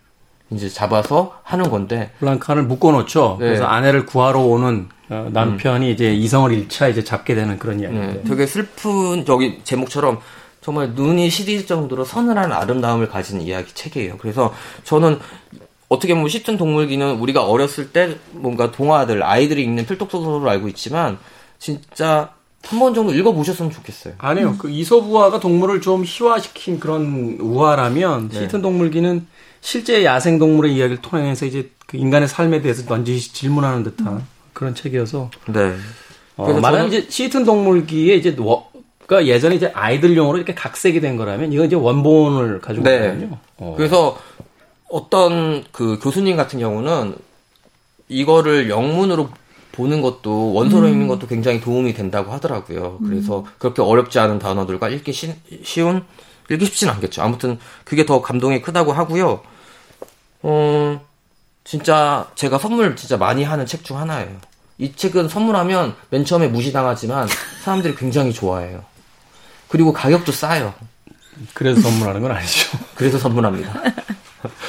[0.51, 3.39] 이제 잡아서 하는 건데 블랑카를 묶어놓죠.
[3.41, 3.47] 네.
[3.47, 8.13] 그래서 아내를 구하러 오는 어, 남편이 이제 이성을 잃자 이제 잡게 되는 그런 이야기인데.
[8.13, 10.21] 네, 되게 슬픈 저기 제목처럼
[10.61, 14.17] 정말 눈이 시릴 정도로 서늘한 아름다움을 가진 이야기 책이에요.
[14.19, 15.19] 그래서 저는
[15.89, 21.19] 어떻게 보면 시튼 동물기는 우리가 어렸을 때 뭔가 동화들 아이들이 읽는 필독 소설로 알고 있지만
[21.65, 22.29] 진짜
[22.67, 24.15] 한 번 정도 읽어보셨으면 좋겠어요.
[24.19, 24.57] 아니요.
[24.59, 28.41] 그 이솝우화가 동물을 좀 희화시킨 그런 우화라면 네.
[28.41, 29.27] 시튼 동물기는
[29.61, 35.31] 실제 야생 동물의 이야기를 통해서 이제 그 인간의 삶에 대해서 넌지시 질문하는 듯한 그런 책이어서
[35.49, 35.75] 네.
[36.37, 38.71] 어, 그래서 말하는 이제 시튼 동물기에 이제 워,
[39.07, 42.97] 그러니까 예전에 이제 아이들용으로 이렇게 각색이 된 거라면 이건 이제 원본을 가지고 네.
[42.97, 43.39] 있거든요.
[43.59, 43.75] 어.
[43.77, 44.19] 그래서
[44.91, 47.15] 어떤 그 교수님 같은 경우는
[48.09, 49.31] 이거를 영문으로
[49.75, 52.99] 보는 것도 원서로 읽는 것도 굉장히 도움이 된다고 하더라고요.
[53.05, 55.35] 그래서 그렇게 어렵지 않은 단어들과 읽기 쉬,
[55.65, 56.05] 쉬운
[56.51, 57.23] 읽기 쉽진 않겠죠.
[57.23, 59.41] 아무튼 그게 더 감동이 크다고 하고요.
[60.43, 61.01] 어
[61.65, 64.37] 진짜 제가 선물 진짜 많이 하는 책 중 하나예요.
[64.79, 67.29] 이 책은 선물하면 맨 처음에 무시당하지만
[67.65, 68.85] 사람들이 굉장히 좋아해요.
[69.69, 70.75] 그리고 가격도 싸요.
[71.53, 72.79] 그래서 선물하는 건 아니죠.
[72.95, 73.73] 그래서 선물합니다.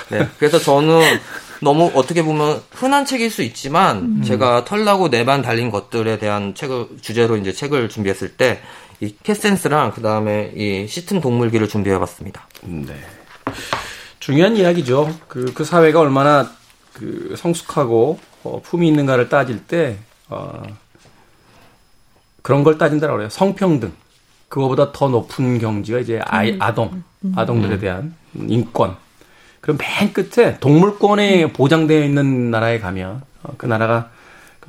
[0.10, 0.28] 네.
[0.40, 1.20] 그래서 저는
[1.66, 7.36] 너무 어떻게 보면 흔한 책일 수 있지만 제가 털나고 내반 달린 것들에 대한 책을 주제로
[7.36, 8.62] 이제 책을 준비했을 때
[9.02, 12.48] 이 캐센스랑 그 다음에 이 시튼 동물기를 준비해봤습니다.
[12.64, 12.96] 네.
[14.20, 15.14] 중요한 이야기죠.
[15.28, 16.50] 그, 그 사회가 얼마나
[16.94, 19.98] 그 성숙하고 어, 품이 있는가를 따질 때,
[20.30, 20.64] 어,
[22.42, 23.30] 그런 걸 따진다고 그래요.
[23.30, 23.92] 성평등.
[24.48, 27.04] 그거보다 더 높은 경지가 이제 아이, 아동,
[27.36, 28.96] 아동들에 대한 인권.
[29.66, 34.12] 그럼 맨 끝에 동물권에 보장되어 있는 나라에 가면 어, 그 나라가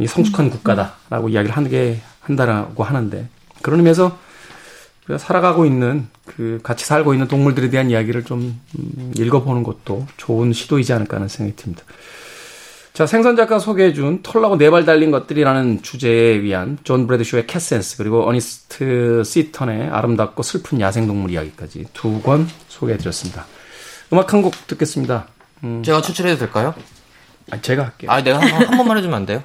[0.04, 3.28] 성숙한 국가다라고 이야기를 하게 한다라고 하는데
[3.60, 4.18] 그런 의미에서
[5.18, 10.94] 살아가고 있는 그 같이 살고 있는 동물들에 대한 이야기를 좀 음, 읽어보는 것도 좋은 시도이지
[10.94, 11.84] 않을까 하는 생각이 듭니다.
[12.94, 17.98] 자, 생선 작가 소개해준 털나고 네 발 달린 것들이라는 주제에 위한 존 브래드쇼의 Cat Sense
[17.98, 23.44] 그리고 어니스트 시턴의 아름답고 슬픈 야생동물 이야기까지 두 권 소개해드렸습니다.
[24.12, 25.26] 음악 한 곡 듣겠습니다.
[25.64, 26.74] 음, 제가 추천해도 될까요?
[27.50, 28.10] 아, 제가 할게요.
[28.10, 29.42] 아, 내가 한, 한 번만 해주면 안 돼요?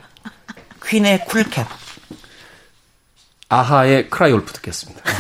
[0.86, 1.66] 퀸의 쿨캡.
[3.50, 5.02] 아하의 크라이올프 듣겠습니다.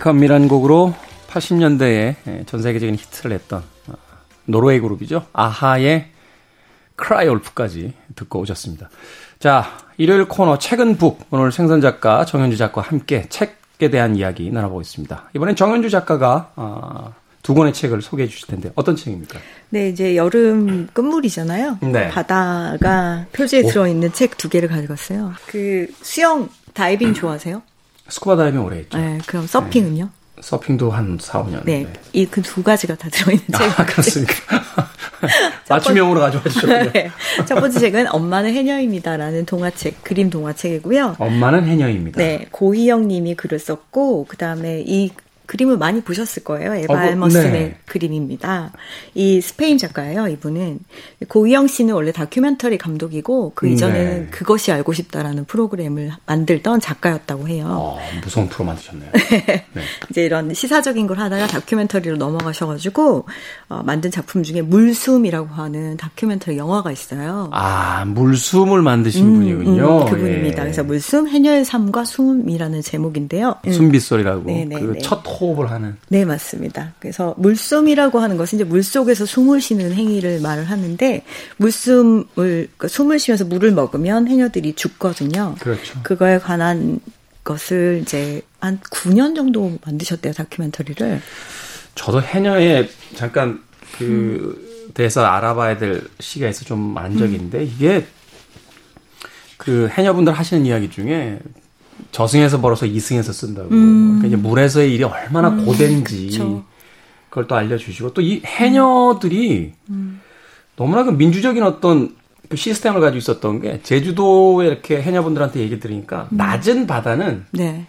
[0.00, 0.94] 테이크업이라는 곡으로
[1.28, 3.92] 80년대에 전 세계적인 히트를 했던 어,
[4.46, 5.26] 노르웨이 그룹이죠.
[5.32, 6.08] 아하의
[6.96, 8.90] 크라이올프까지 듣고 오셨습니다.
[9.38, 11.24] 자, 일요일 코너 책은 북.
[11.30, 15.30] 오늘 생선 작가 정현주 작가와 함께 책에 대한 이야기 나눠보겠습니다.
[15.34, 19.38] 이번엔 정현주 작가가 어, 두 권의 책을 소개해 주실 텐데 어떤 책입니까?
[19.70, 21.78] 네, 이제 여름 끝물이잖아요.
[21.82, 22.08] 네.
[22.08, 25.32] 바다가 표지에 들어 있는 책 두 개를 가져갔어요.
[25.46, 27.62] 그 수영 다이빙 좋아하세요?
[28.10, 28.98] 스쿠버 다이빙 오래 했죠.
[28.98, 30.10] 네, 그럼 서핑은요?
[30.40, 31.64] 서핑도 한 4, 5년.
[31.64, 33.80] 네, 이그 두 가지가 다 들어있는 책.
[33.80, 34.34] 아, 그렇습니까?
[35.68, 36.92] 맞춤형으로 가져와 주셨군요.
[36.92, 37.10] 네.
[37.46, 41.16] 첫 번째 책은 엄마는 해녀입니다라는 동화책, 그림 동화책이고요.
[41.18, 42.18] 엄마는 해녀입니다.
[42.18, 45.10] 네, 고희영 님이 글을 썼고, 그 다음에 이
[45.50, 46.76] 그림을 많이 보셨을 거예요.
[46.76, 47.76] 에바 어, 그- 알머슨의 네.
[47.86, 48.70] 그림입니다.
[49.16, 50.78] 이 스페인 작가예요, 이분은.
[51.26, 54.26] 고희영 씨는 원래 다큐멘터리 감독이고, 그 이전에는 네.
[54.30, 57.66] 그것이 알고 싶다라는 프로그램을 만들던 작가였다고 해요.
[57.68, 59.10] 어, 무서운 프로 만드셨네요.
[59.72, 59.82] 네.
[60.08, 63.26] 이제 이런 시사적인 걸 하다가 다큐멘터리로 넘어가셔가지고,
[63.70, 67.50] 어, 만든 작품 중에 물숨이라고 하는 다큐멘터리 영화가 있어요.
[67.52, 70.02] 아, 물숨을 만드신 음, 분이군요.
[70.02, 70.58] 음, 그분입니다.
[70.58, 70.62] 예.
[70.66, 73.56] 그래서 물숨, 해녀의 삶과 숨이라는 제목인데요.
[73.66, 73.72] 음.
[73.72, 74.98] 숨빗소리라고 네, 네, 그 네.
[75.00, 76.94] 첫 호흡을 하는 네, 맞습니다.
[77.00, 81.24] 그래서 물숨이라고 하는 것은 이제 물 속에서 숨을 쉬는 행위를 말을 하는데
[81.56, 85.54] 물숨을 그러니까 숨을 쉬면서 물을 먹으면 해녀들이 죽거든요.
[85.58, 85.98] 그렇죠.
[86.02, 87.00] 그거에 관한
[87.44, 91.20] 것을 이제 한 9년 정도 만드셨대요, 다큐멘터리를.
[91.94, 93.62] 저도 해녀에 잠깐
[93.98, 94.92] 그 음.
[94.94, 98.06] 대해서 알아봐야 될 시기가 있어 좀안 적이 있는데 이게
[99.56, 101.38] 그 해녀분들 하시는 이야기 중에
[102.12, 103.68] 저승에서 벌어서 이승에서 쓴다고.
[103.68, 106.28] 그러니까 이제 물에서의 일이 얼마나 고된지 음.
[106.30, 106.64] 그쵸.
[107.28, 110.20] 그걸 또 알려주시고 또 이 해녀들이 음.
[110.76, 112.16] 너무나 그 민주적인 어떤
[112.48, 117.86] 그 시스템을 가지고 있었던 게 제주도에 이렇게 해녀분들한테 얘기 들으니까 낮은 바다는 네.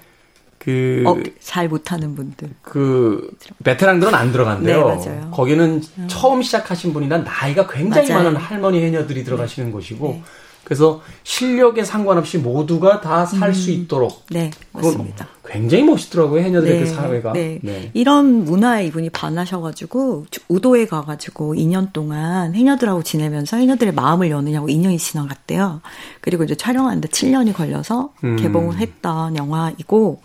[0.60, 2.50] 그 어, 잘 못하는 분들.
[2.62, 3.32] 그
[3.64, 5.02] 베테랑들은 안 들어간대요.
[5.04, 5.22] 네.
[5.32, 8.24] 거기는 처음 시작하신 분이나 나이가 굉장히 맞아요.
[8.26, 10.22] 많은 할머니 해녀들이 들어가시는 곳이고
[10.64, 14.26] 그래서 실력에 상관없이 모두가 다 살수 있도록.
[14.30, 15.28] 네, 맞습니다.
[15.46, 17.34] 굉장히 멋있더라고요, 해녀들의 그 사회가.
[17.34, 17.60] 네.
[17.62, 17.92] 네.
[17.94, 25.82] 이런 문화에 이분이 반하셔가지고 우도에 가가지고 2년 동안 해녀들하고 지내면서 해녀들의 마음을 여느냐고 2년이 지나갔대요.
[26.22, 28.38] 그리고 이제 촬영하는데 7년이 걸려서 음.
[28.38, 30.22] 개봉을 했던 영화이고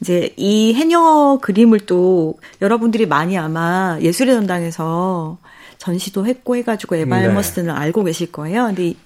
[0.00, 5.38] 이제 이 해녀 그림을 또 여러분들이 많이 아마 예술의 전당에서
[5.78, 7.24] 전시도 했고 해가지고 에바 네.
[7.24, 8.66] 앨머스는 알고 계실 거예요.
[8.66, 8.96] 근데 이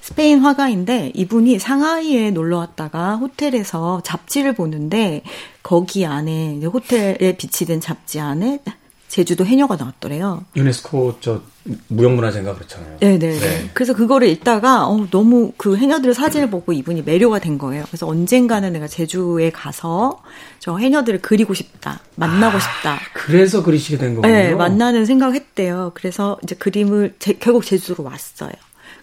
[0.00, 5.22] 스페인 화가인데 이분이 상하이에 놀러 왔다가 호텔에서 잡지를 보는데
[5.62, 8.60] 거기 안에 호텔에 비치된 잡지 안에
[9.08, 10.44] 제주도 해녀가 나왔더래요.
[10.56, 11.42] 유네스코 저
[11.88, 12.98] 무형문화재인가 그렇잖아요.
[13.00, 13.18] 네네.
[13.18, 13.70] 네.
[13.74, 17.84] 그래서 그거를 읽다가 어, 너무 그 해녀들 사진을 보고 이분이 매료가 된 거예요.
[17.88, 20.22] 그래서 언젠가는 내가 제주에 가서
[20.60, 22.98] 저 해녀들을 그리고 싶다, 만나고 싶다.
[23.12, 24.32] 그래서 그리시게 된 거군요.
[24.32, 25.90] 네, 만나는 생각을 했대요.
[25.94, 28.52] 그래서 이제 그림을 제- 결국 제주도로 왔어요.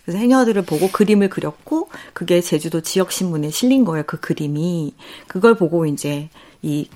[0.07, 4.05] 그래서 해녀들을 보고 그림을 그렸고 그게 제주도 지역 신문에 실린 거예요.
[4.07, 4.93] 그 그림이
[5.27, 6.29] 그걸 보고 이제
[6.61, 6.87] 이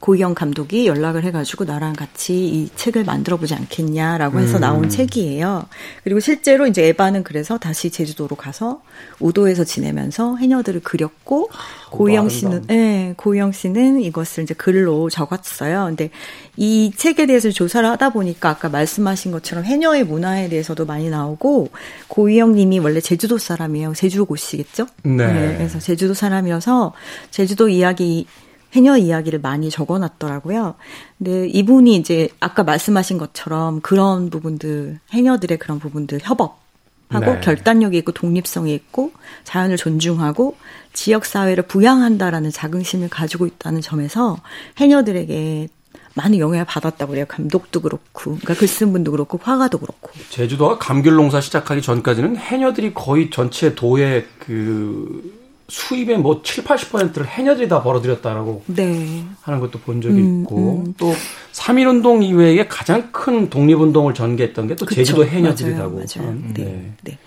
[0.00, 5.66] 고희영 감독이 연락을 해가지고 나랑 같이 이 책을 만들어보지 않겠냐라고 해서 나온 책이에요.
[6.04, 8.80] 그리고 실제로 이제 에바는 그래서 다시 제주도로 가서
[9.18, 11.50] 우도에서 지내면서 해녀들을 그렸고
[11.90, 12.78] 고희영 씨는 아름다운.
[12.78, 15.86] 네, 고영 씨는 이것을 이제 글로 적었어요.
[15.86, 16.10] 근데
[16.56, 21.70] 이 책에 대해서 조사를 하다 보니까 아까 말씀하신 것처럼 해녀의 문화에 대해서도 많이 나오고
[22.06, 23.94] 고희영 님이 원래 제주도 사람이에요.
[23.94, 24.86] 제주 고시겠죠?
[25.02, 25.56] 네.
[25.56, 26.92] 그래서 제주도 사람이어서
[27.32, 28.26] 제주도 이야기
[28.74, 30.74] 해녀 이야기를 많이 적어 놨더라고요.
[31.18, 36.60] 근데 이분이 이제 아까 말씀하신 것처럼 그런 부분들 해녀들의 그런 부분들 협업
[37.08, 37.40] 하고 네.
[37.40, 39.12] 결단력이 있고 독립성이 있고
[39.44, 40.56] 자연을 존중하고
[40.92, 44.36] 지역 사회를 부양한다라는 자긍심을 가지고 있다는 점에서
[44.76, 45.68] 해녀들에게
[46.14, 47.24] 많은 영향을 받았다고 그래요.
[47.28, 50.10] 감독도 그렇고, 그러니까 글 쓴 분도 그렇고, 화가도 그렇고.
[50.30, 55.37] 제주도가 감귤 농사 시작하기 전까지는 해녀들이 거의 전체 도의 그
[55.68, 59.22] 수입의 뭐 7, 80%를 해녀들이 다 벌어들였다라고 네.
[59.42, 61.14] 하는 것도 본 적이 음, 있고 또
[61.52, 64.86] 3.1운동 이외에 가장 큰 독립운동을 전개했던 게 또.
[64.86, 65.96] 제주도 해녀들이라고.
[65.96, 66.06] 맞아요.
[66.16, 66.30] 맞아요.
[66.30, 66.92] 음, 네.
[67.02, 67.18] 네.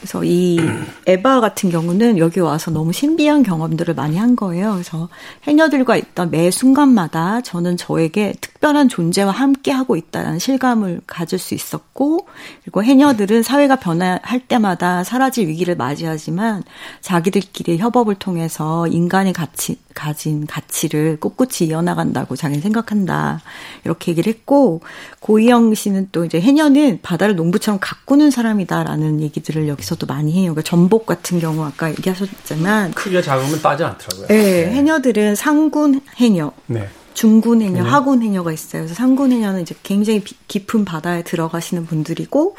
[0.00, 0.58] 그래서 이
[1.06, 4.72] 에바 같은 경우는 여기 와서 너무 신비한 경험들을 많이 한 거예요.
[4.72, 5.10] 그래서
[5.42, 12.26] 해녀들과 있던 매 순간마다 저는 저에게 특별한 존재와 함께 하고 있다는 실감을 가질 수 있었고,
[12.62, 16.62] 그리고 해녀들은 사회가 변화할 때마다 사라질 위기를 맞이하지만
[17.02, 23.42] 자기들끼리 협업을 통해서 인간의 가치, 가진 가치를 꿋꿋이 이어나간다고 자기는 생각한다.
[23.84, 24.80] 이렇게 얘기를 했고,
[25.20, 30.52] 고희영 씨는 또 이제 해녀는 바다를 농부처럼 가꾸는 사람이다라는 얘기들을 여기서 도 많이 해요.
[30.52, 34.26] 그러니까 전복 같은 경우 아까 얘기하셨지만, 크기가 작으면 따지 않더라고요.
[34.28, 36.88] 네, 해녀들은 상군 해녀, 네.
[37.14, 38.82] 중군 해녀, 하군 해녀가 있어요.
[38.82, 42.54] 그래서 상군 해녀는 이제 굉장히 비- 깊은 바다에 들어가시는 분들이고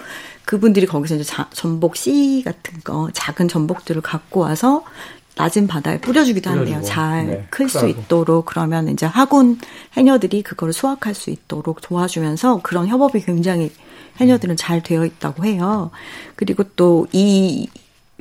[0.46, 4.84] 그분들이 거기서 이제 자- 전복 씨 같은 거 작은 전복들을 갖고 와서
[5.38, 6.82] 낮은 바다에 뿌려주기도 한대요.
[6.84, 8.00] 잘 네, 클수 크라고.
[8.02, 9.58] 있도록 그러면 이제 하군
[9.96, 13.72] 해녀들이 그거를 수확할 수 있도록 도와주면서 그런 협업이 굉장히
[14.22, 15.92] 해녀들은 잘 되어 있다고 해요.
[16.36, 17.68] 그리고 또 이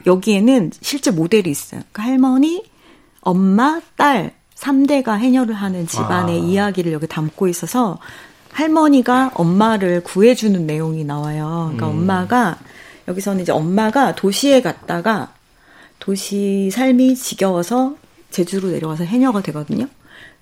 [0.06, 1.82] 여기에는 실제 모델이 있어요.
[1.92, 2.64] 그러니까 할머니,
[3.20, 6.44] 엄마, 딸 3대가 해녀를 하는 집안의 아.
[6.44, 7.98] 이야기를 여기 담고 있어서
[8.52, 11.72] 할머니가 엄마를 구해주는 내용이 나와요.
[11.74, 12.58] 그러니까 엄마가
[13.08, 15.32] 여기서는 이제 엄마가 도시에 갔다가
[15.98, 17.96] 도시 삶이 지겨워서
[18.30, 19.86] 제주로 내려와서 해녀가 되거든요.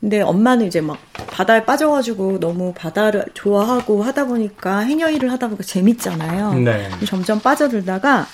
[0.00, 5.64] 근데 엄마는 이제 막 바다에 빠져가지고 너무 바다를 좋아하고 하다 보니까 해녀 일을 하다 보니까
[5.64, 6.54] 재밌잖아요.
[6.54, 6.88] 네.
[7.04, 8.26] 점점 빠져들다가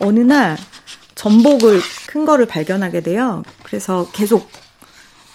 [0.00, 0.56] 어느 날
[1.14, 3.42] 전복을 큰 거를 발견하게 돼요.
[3.62, 4.50] 그래서 계속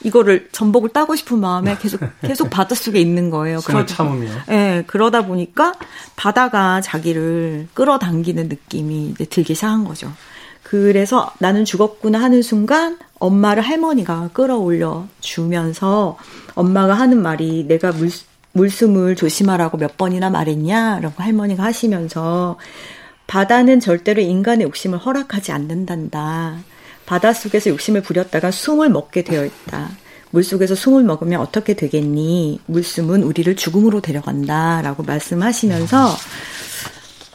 [0.03, 3.59] 이거를 전복을 따고 싶은 마음에 계속 계속 바닷속에 있는 거예요.
[3.59, 4.29] 그러다- 참으며.
[4.51, 5.73] 예, 그러다 보니까
[6.17, 10.11] 바다가 자기를 끌어당기는 느낌이 이제 들기 시작한 거죠.
[10.69, 16.17] 그래서 나는 죽었구나 하는 순간 엄마를 할머니가 끌어올려 주면서
[16.55, 18.09] 엄마가 하는 말이 내가 물,
[18.51, 20.99] 물숨을 조심하라고 몇 번이나 말했냐?
[20.99, 22.59] 라고 할머니가 하시면서
[23.27, 26.57] 바다는 절대로 인간의 욕심을 허락하지 않는단다.
[27.05, 29.89] 바닷속에서 욕심을 부렸다가 숨을 먹게 되어 있다.
[30.31, 32.59] 물속에서 숨을 먹으면 어떻게 되겠니?
[32.65, 34.81] 물숨은 우리를 죽음으로 데려간다.
[34.81, 36.09] 라고 말씀하시면서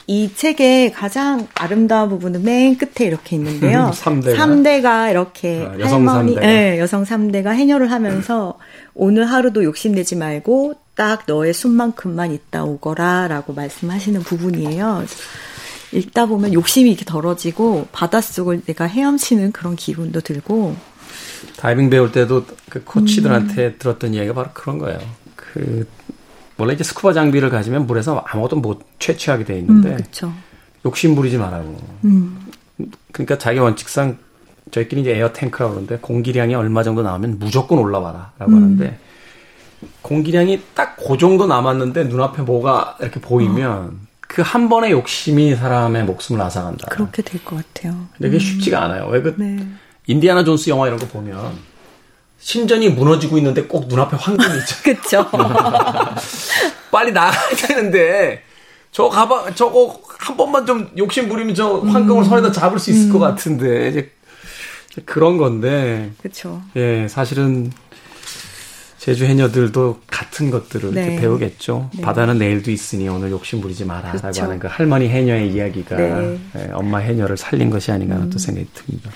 [0.06, 3.92] 이 책의 가장 아름다운 부분은 맨 끝에 이렇게 있는데요.
[3.94, 4.36] 삼대가.
[4.36, 6.52] 삼대가 이렇게 아, 여성 할머니, 삼대가.
[6.52, 8.58] 예, 여성 3대가 해녀를 하면서
[8.94, 15.04] 오늘 하루도 욕심내지 말고 딱 너의 숨만큼만 있다 오거라 라고 말씀하시는 부분이에요.
[15.92, 20.74] 읽다 보면 욕심이 이렇게 덜어지고 바닷속을 내가 헤엄치는 그런 기분도 들고
[21.58, 23.74] 다이빙 배울 때도 그 코치들한테 음.
[23.78, 24.98] 들었던 이야기가 바로 그런 거예요.
[25.36, 25.86] 그
[26.62, 30.33] 원래 이제 스쿠버 장비를 가지면 물에서 아무것도 못 채취하게 돼 음, 있는데 그렇죠.
[30.87, 31.77] 욕심 부리지 말라고.
[32.05, 32.38] 음,
[32.79, 34.16] 그 그러니까 자기 원칙상
[34.70, 38.96] 저희끼리 이제 air tank라고 그러는데 공기량이 얼마 정도 나오면 무조건 올라와라라고 하는데
[40.03, 46.87] 공기량이 딱 그 정도 남았는데 눈앞에 뭐가 이렇게 보이면 그한 번의 욕심이 사람의 목숨을 앗아간다.
[46.90, 48.07] 그렇게 될 것 같아요.
[48.16, 49.09] 근데 그게 쉽지가 않아요.
[49.09, 49.66] 왜그 네.
[50.07, 51.53] 인디아나 존스 영화 이런 거 보면
[52.42, 54.76] 신전이 무너지고 있는데 꼭 눈앞에 황금이 있죠.
[54.83, 55.31] 그쵸.
[56.90, 58.42] 빨리 나가야 되는데
[58.90, 63.18] 저 가방 저거 한 번만 좀 욕심 부리면 저 황금을 손에다 잡을 수 있을 것
[63.20, 64.12] 같은데 이제
[65.05, 66.61] 그런 건데 그쵸.
[66.76, 67.72] 예 사실은
[68.98, 71.16] 제주 해녀들도 같은 것들을 네.
[71.20, 71.90] 배우겠죠.
[71.94, 72.02] 네.
[72.02, 74.42] 바다는 내일도 있으니 오늘 욕심 부리지 마라라고 그렇죠.
[74.42, 76.38] 하는 그 할머니 해녀의 이야기가 네.
[76.57, 79.11] 예, 엄마 해녀를 살린 것이 아닌가 하는 또 생각이 듭니다.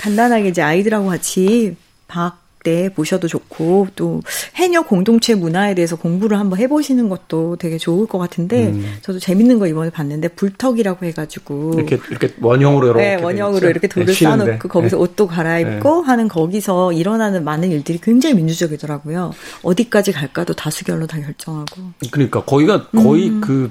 [0.00, 4.22] 간단하게 이제 아이들하고 같이 방학 때 보셔도 좋고 또
[4.56, 9.68] 해녀 공동체 문화에 대해서 공부를 한번 해보시는 것도 되게 좋을 것 같은데 저도 재밌는 거
[9.68, 11.78] 이번에 봤는데 불턱이라고 해가지고 음.
[11.78, 13.68] 이렇게 이렇게 원형으로 이렇게 네, 돼 원형으로.
[13.68, 14.12] 이렇게 돌을 네.
[14.12, 15.02] 쌓아놓고 거기서 네.
[15.02, 19.32] 옷도 갈아입고 하는 거기서 일어나는 많은 일들이 굉장히 민주적이더라고요.
[19.62, 21.82] 어디까지 갈까도 다수결로 다 결정하고.
[22.10, 23.70] 그러니까 거기가 거의 그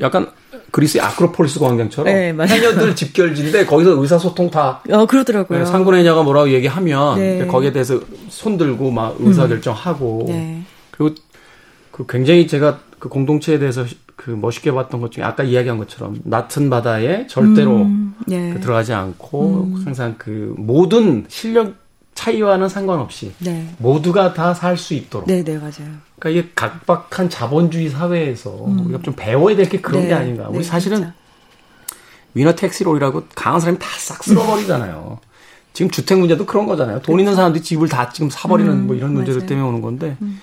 [0.00, 0.30] 약간
[0.70, 2.36] 그리스의 아크로폴리스 광장처럼 음.
[2.38, 2.46] 네.
[2.46, 5.64] 해녀들 집결지인데 거기서 의사소통 다 어 그러더라고요.
[5.64, 7.46] 상군 해녀가 뭐라고 얘기하면 네.
[7.46, 10.62] 거기에 대해서 손 들고 막 의사결정하고 네.
[10.90, 11.14] 그리고
[11.90, 13.84] 그 굉장히 제가 그 공동체에 대해서
[14.16, 18.52] 그 멋있게 봤던 것 중에 아까 이야기한 것처럼 낮은 바다에 절대로 음, 네.
[18.52, 21.74] 그 들어가지 않고 항상 그 모든 실력
[22.24, 23.66] 차이와는 상관없이 네.
[23.78, 25.88] 모두가 다 살 수 있도록 네, 네, 맞아요.
[26.18, 30.46] 그러니까 이게 각박한 자본주의 사회에서 우리가 좀 배워야 될 게 그런 네, 게 아닌가.
[30.48, 31.14] 우리 네, 사실은 진짜.
[32.34, 35.18] 위너 택시롤이라고 강한 사람이 다 싹 쓸어버리잖아요.
[35.72, 37.00] 지금 주택 문제도 그런 거잖아요.
[37.00, 39.54] 돈 있는 사람들이 집을 다 지금 사버리는 뭐 이런 문제들 그렇죠.
[39.54, 39.68] 음, 맞아요.
[39.68, 39.80] 음.
[39.80, 40.40] 때문에 오는 건데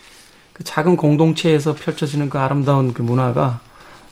[0.54, 3.60] 그 작은 공동체에서 펼쳐지는 그 아름다운 그 문화가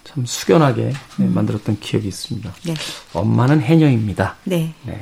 [0.03, 2.53] 참 숙연하게 네, 만들었던 기억이 있습니다.
[2.65, 2.73] 네.
[3.13, 4.35] 엄마는 해녀입니다.
[4.43, 4.73] 네.
[4.83, 5.01] 네.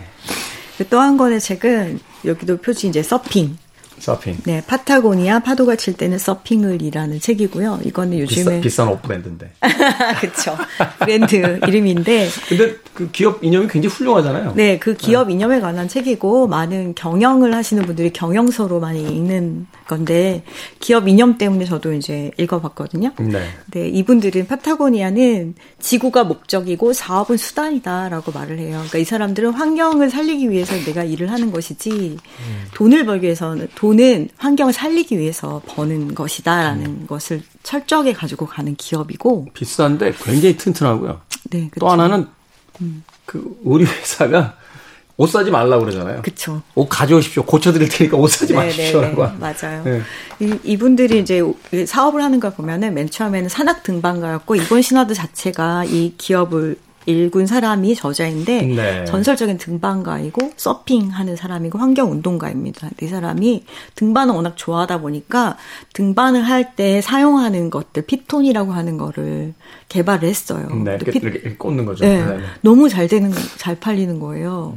[0.89, 3.57] 또 한 권의 책은 여기도 표지 이제 서핑.
[3.99, 4.37] 서핑.
[4.45, 7.81] 네, 파타고니아 파도가 칠 때는 서핑을이라는 책이고요.
[7.85, 9.51] 이거는 비싸, 요즘에 비싼 옷 브랜드인데.
[10.19, 10.57] 그쵸
[10.99, 14.53] 브랜드 이름인데 근데 그 기업 이념이 굉장히 훌륭하잖아요.
[14.55, 20.43] 네, 그 기업 이념에 관한 책이고 많은 경영을 하시는 분들이 경영서로 많이 읽는 건데
[20.79, 23.11] 기업 이념 때문에 저도 이제 읽어봤거든요.
[23.19, 23.49] 네.
[23.71, 28.73] 네, 이분들은 파타고니아는 지구가 목적이고 사업은 수단이다라고 말을 해요.
[28.75, 32.17] 그러니까 이 사람들은 환경을 살리기 위해서 내가 일을 하는 것이지
[32.75, 40.13] 돈을 벌기 위해서는 돈은 환경을 살리기 위해서 버는 것이다라는 것을 철저하게 가지고 가는 기업이고 비싼데
[40.23, 41.21] 굉장히 튼튼하고요.
[41.51, 42.27] 네, 또 하나는
[43.25, 44.57] 그 우리 회사가
[45.15, 46.21] 옷 사지 말라고 그러잖아요.
[46.23, 46.61] 그쵸.
[46.75, 47.43] 옷 가져오십시오.
[47.43, 49.23] 고쳐드릴 테니까 옷 사지 마십시오라고.
[49.25, 49.83] 네, 맞아요.
[49.83, 50.01] 네.
[50.39, 51.41] 이, 이분들이 이제
[51.85, 57.95] 사업을 하는 걸 보면은 맨 처음에는 산악 등반가였고 이번 신화드 자체가 이 기업을 일군 사람이
[57.95, 59.05] 저자인데 네.
[59.05, 62.89] 전설적인 등반가이고 서핑하는 사람이고 환경 운동가입니다.
[63.01, 65.57] 이 사람이 등반을 워낙 좋아하다 보니까
[65.93, 69.53] 등반을 할 때 사용하는 것들 피톤이라고 하는 거를
[69.89, 70.67] 개발을 했어요.
[70.83, 72.03] 네, 피- 이렇게 꽂는 거죠.
[72.05, 72.43] 네, 네, 네.
[72.61, 74.75] 너무 잘 되는, 잘 팔리는 거예요.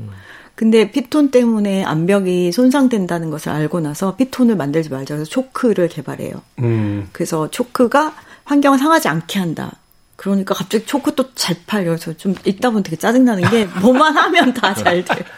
[0.56, 6.34] 근데 피톤 때문에 암벽이 손상된다는 것을 알고 나서 피톤을 만들지 말자 해서 초크를 개발해요.
[6.60, 9.72] 음, 그래서 초크가 환경을 상하지 않게 한다.
[10.16, 11.96] 그러니까 갑자기 초크 또잘 팔려요.
[11.98, 15.18] 저 좀 읽다 보면 되게 짜증나는 게 뭐만 하면 다 잘 돼요.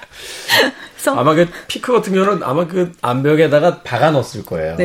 [1.16, 4.76] 아마 그 피크 같은 경우는 아마 그 암벽에다가 박아 넣었을 거예요.
[4.76, 4.84] 네.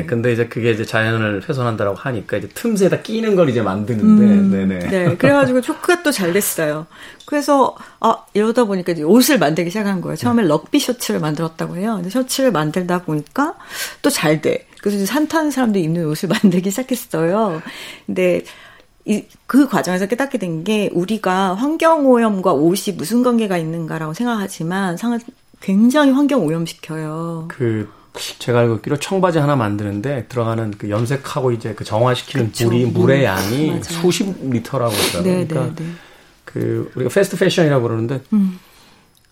[0.00, 4.78] 예, 근데 이제 그게 이제 자연을 훼손한다라고 하니까 이제 틈새에다 끼는 걸 이제 만드는데, 네네.
[4.90, 6.86] 네, 그래가지고 초크가 또 잘 됐어요.
[7.26, 10.16] 그래서 아 이러다 보니까 이제 옷을 만들기 시작한 거예요.
[10.16, 11.94] 처음에 럭비 셔츠를 만들었다고 해요.
[11.96, 13.54] 근데 셔츠를 만들다 보니까
[14.02, 14.66] 또 잘 돼.
[14.80, 17.62] 그래서 이제 산 타는 사람들이 입는 옷을 만들기 시작했어요.
[18.06, 18.42] 근데
[19.06, 25.18] 이, 그 과정에서 깨닫게 된 게 우리가 환경 오염과 옷이 무슨 관계가 있는가라고 생각하지만 상은
[25.60, 27.46] 굉장히 환경 오염시켜요.
[27.48, 27.88] 그,
[28.38, 32.66] 제가 알고 있기로 청바지 하나 만드는데 들어가는 그 염색하고 이제 그 정화시키는 그쵸.
[32.66, 32.92] 물이, 물.
[32.92, 33.82] 물의 양이 맞아요.
[33.82, 35.22] 수십 리터라고 하더라고요.
[35.22, 35.90] 네, 그러니까 네, 네.
[36.44, 38.58] 그 우리가 fast fashion이라고 그러는데 음.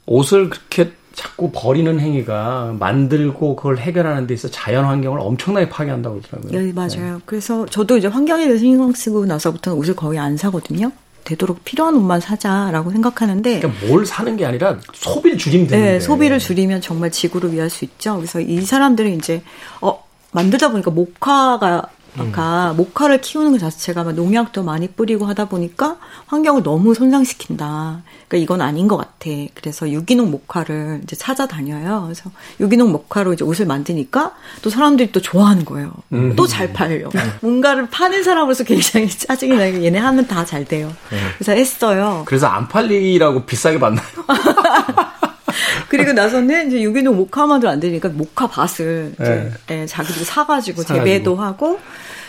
[0.07, 6.61] 옷을 그렇게 자꾸 버리는 행위가 만들고 그걸 해결하는 데 있어 자연 환경을 엄청나게 파괴한다고 그러더라고요.
[6.61, 7.21] 네, 맞아요.
[7.27, 10.91] 그래서 저도 이제 환경에 대해서 신경 쓰고 나서부터는 옷을 거의 안 사거든요.
[11.25, 15.93] 되도록 필요한 옷만 사자라고 생각하는데 그러니까 뭘 사는 게 아니라 소비를 줄이면 되는데.
[15.93, 18.17] 네, 소비를 줄이면 정말 지구를 위할 수 있죠.
[18.17, 19.43] 그래서 이 사람들은 이제
[19.81, 20.03] 어
[20.33, 21.89] 만들다 보니까 목화가
[22.19, 25.97] 아까 모카를 키우는 것 자체가 막 농약도 많이 뿌리고 하다 보니까
[26.27, 28.03] 환경을 너무 손상시킨다.
[28.29, 29.31] 그러니까 이건 아닌 것 같아.
[29.55, 32.03] 그래서 유기농 모카를 이제 찾아다녀요.
[32.05, 35.93] 그래서 유기농 모카로 이제 옷을 만드니까 또 사람들이 또 좋아하는 거예요.
[36.37, 37.09] 또잘 팔려.
[37.41, 40.93] 뭔가를 파는 사람으로서 굉장히 짜증이 나게 얘네 하면 다 잘 돼요.
[41.39, 42.25] 그래서 했어요.
[42.27, 44.05] 그래서 안 팔리라고 비싸게 받나요?
[45.89, 50.85] 그리고 나서는 이제 유기농 모카만들 안 되니까 모카 밭을 이제 예, 자기들이 사가지고.
[50.85, 51.79] 재배도 하고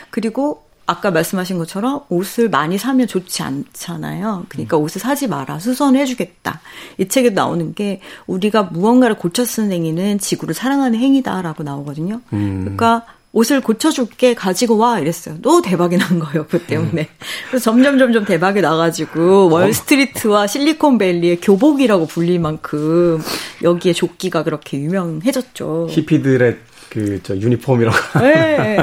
[0.09, 4.45] 그리고 아까 말씀하신 것처럼 옷을 많이 사면 좋지 않잖아요.
[4.49, 5.59] 그러니까 옷을 사지 마라.
[5.59, 6.59] 수선해주겠다.
[6.97, 12.19] 이 책에 나오는 게 우리가 무언가를 고쳐 쓰는 행위는 지구를 사랑하는 행위다라고 나오거든요.
[12.29, 15.37] 그러니까 옷을 고쳐줄게 가지고 와 이랬어요.
[15.41, 17.09] 또 대박이 난 거예요 그 때문에.
[17.49, 23.21] 그래서 점점 점점 대박이 나가지고 월스트리트와 실리콘밸리의 교복이라고 불릴 만큼
[23.63, 25.87] 여기에 조끼가 그렇게 유명해졌죠.
[25.89, 26.57] 히피들의
[26.89, 28.19] 그저 유니폼이라고.
[28.19, 28.77] 네.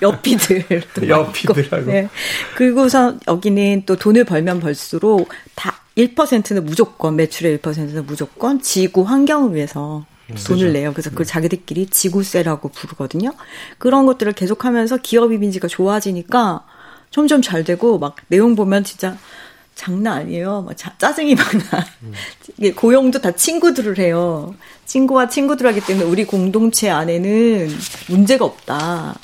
[0.00, 0.64] 여피들.
[1.08, 1.86] 여피들하고.
[1.86, 2.08] 네.
[2.54, 10.06] 그리고서 여기는 또 돈을 벌면 벌수록 다 1%는 무조건, 매출의 1%는 무조건 지구 환경을 위해서
[10.34, 10.92] 돈을 내요.
[10.92, 13.32] 그래서 그걸 자기들끼리 지구세라고 부르거든요.
[13.78, 16.64] 그런 것들을 계속하면서 기업 이미지가 좋아지니까
[17.10, 19.16] 점점 잘 되고 막 내용 보면 진짜
[19.74, 20.62] 장난 아니에요.
[20.62, 21.84] 막 자- 짜증이 막 나.
[22.58, 24.54] 이게 고용도 다 친구들을 해요.
[24.84, 27.68] 친구와 친구들 하기 때문에 우리 공동체 안에는
[28.08, 29.16] 문제가 없다.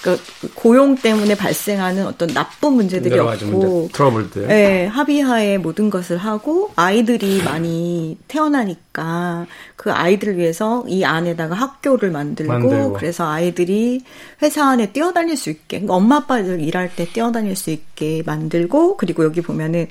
[0.00, 4.46] 그러니까 고용 때문에 발생하는 어떤 나쁜 문제들이 없고 트러블들.
[4.46, 9.46] 네, 합의하에 모든 것을 하고 아이들이 많이 태어나니까
[9.76, 12.92] 그 아이들을 위해서 이 안에다가 학교를 만들고, 만들고.
[12.94, 14.02] 그래서 아이들이
[14.42, 19.24] 회사 안에 뛰어다닐 수 있게 그러니까 엄마 아빠들 일할 때 뛰어다닐 수 있게 만들고 그리고
[19.24, 19.86] 여기 보면은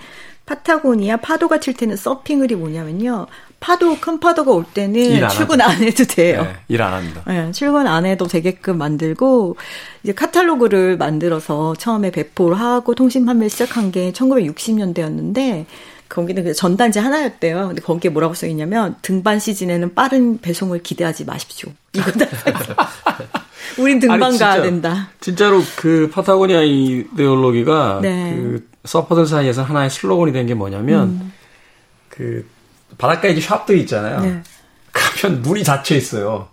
[0.46, 3.28] 파타고니아 파도가 칠 때는 서핑을이 뭐냐면요
[3.60, 6.44] 파도 큰 파도가 올일 때는 안 출근 안 해도 돼요.
[6.44, 7.24] 네, 일안 합니다.
[7.30, 9.58] 예, 출근 안 해도 되게끔 만들고
[10.04, 15.66] 이제 카탈로그를 만들어서 처음에 배포를 하고 통신 판매를 시작한 게 1960년대였는데
[16.10, 17.68] 거기는 그냥 전단지 하나였대요.
[17.68, 21.70] 근데 거기에 뭐라고 써 있냐면 등반 시즌에는 빠른 배송을 기대하지 마십시오.
[21.94, 22.26] 이거 다
[23.78, 25.10] 우린 등반 아니, 가야 진짜, 된다.
[25.20, 28.36] 진짜로 그 파타고니아 이데올로기가 네.
[28.36, 31.32] 그 서퍼들 사이에서 하나의 슬로건이 된 게 뭐냐면
[32.10, 32.48] 그
[32.98, 34.18] 바닷가에 이제 샵들이 있잖아요.
[34.20, 34.24] 음.
[34.24, 34.28] 네.
[34.30, 34.44] 음.
[34.94, 36.48] 가면 문이 닫혀 있어요.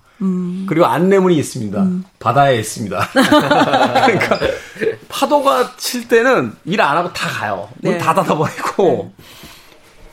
[0.69, 1.87] 그리고 안내문이 있습니다.
[2.19, 3.09] 바다에 있습니다.
[3.13, 4.39] 그러니까
[5.09, 7.69] 파도가 칠 때는 일 안 하고 다 가요.
[7.83, 7.99] 문 네.
[7.99, 9.13] 다 닫아버리고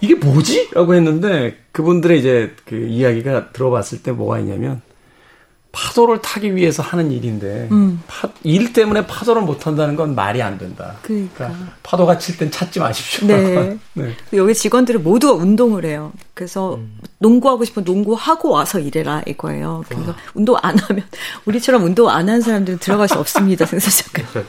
[0.02, 0.72] 이게 뭐지?
[0.74, 4.82] 라고 했는데 그분들의 이제 그 이야기가 들어봤을 때 뭐가 있냐면
[5.72, 7.69] 파도를 타기 위해서 하는 일인데
[8.07, 10.95] 파- 일 때문에 파도를 못 탄다는 건 말이 안 된다.
[11.01, 11.53] 그러니까.
[11.82, 13.28] 파도가 칠 땐 찾지 마십시오.
[13.28, 13.78] 네.
[13.93, 14.15] 네.
[14.34, 16.11] 여기 직원들은 모두가 운동을 해요.
[16.34, 16.80] 그래서
[17.19, 19.84] 농구하고 싶으면 농구하고 와서 일해라 이거예요.
[19.88, 21.05] 그래서 운동 안 하면
[21.45, 23.65] 우리처럼 운동 안 하는 사람들은 들어갈 수 없습니다.
[23.67, 24.45] 생사장관.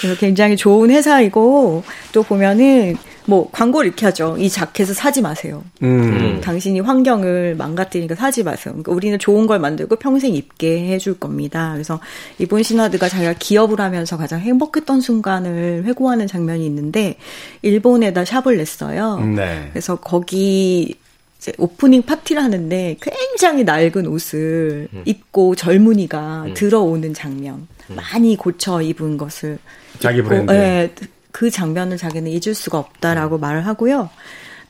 [0.00, 1.82] 그래서 굉장히 좋은 회사이고
[2.12, 4.36] 또 보면은 뭐 광고를 이렇게 하죠.
[4.38, 5.62] 이 자켓을 사지 마세요.
[5.82, 6.40] 음.
[6.42, 8.72] 당신이 환경을 망가뜨리니까 사지 마세요.
[8.72, 11.70] 그러니까 우리는 좋은 걸 만들고 평생 입게 해줄 겁니다.
[11.72, 12.00] 그래서
[12.38, 17.16] 이본 시나드가 자기가 기업을 하면서 가장 행복했던 순간을 회고하는 장면이 있는데
[17.62, 19.20] 일본에다 샵을 냈어요.
[19.20, 19.68] 네.
[19.72, 20.96] 그래서 거기
[21.38, 27.66] 이제 오프닝 파티를 하는데 굉장히 낡은 옷을 입고 젊은이가 들어오는 장면.
[27.94, 29.58] 많이 고쳐 입은 것을
[29.98, 30.52] 자기 브랜드.
[30.52, 30.92] 예,
[31.30, 34.10] 그 장면을 자기는 잊을 수가 없다라고 말을 하고요.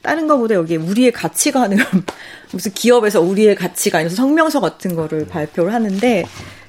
[0.02, 1.78] 다른 거보다 여기 우리의 가치관을
[2.52, 6.24] 무슨 기업에서 우리의 가치관에서 성명서 같은 거를 발표를 하는데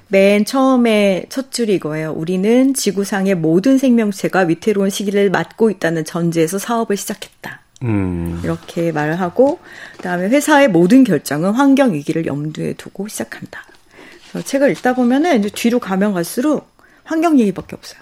[0.07, 2.11] 맨 처음에 첫 줄이 이거예요.
[2.11, 7.61] 우리는 지구상의 모든 생명체가 위태로운 시기를 맞고 있다는 전제에서 사업을 시작했다.
[7.81, 8.39] 음.
[8.43, 9.59] 이렇게 말을 하고
[9.97, 13.65] 그다음에 회사의 모든 결정은 환경 위기를 염두에 두고 시작한다.
[14.33, 16.67] 그래서 책을 읽다 보면은 이제 뒤로 가면 갈수록
[17.03, 18.01] 환경 얘기밖에 없어요.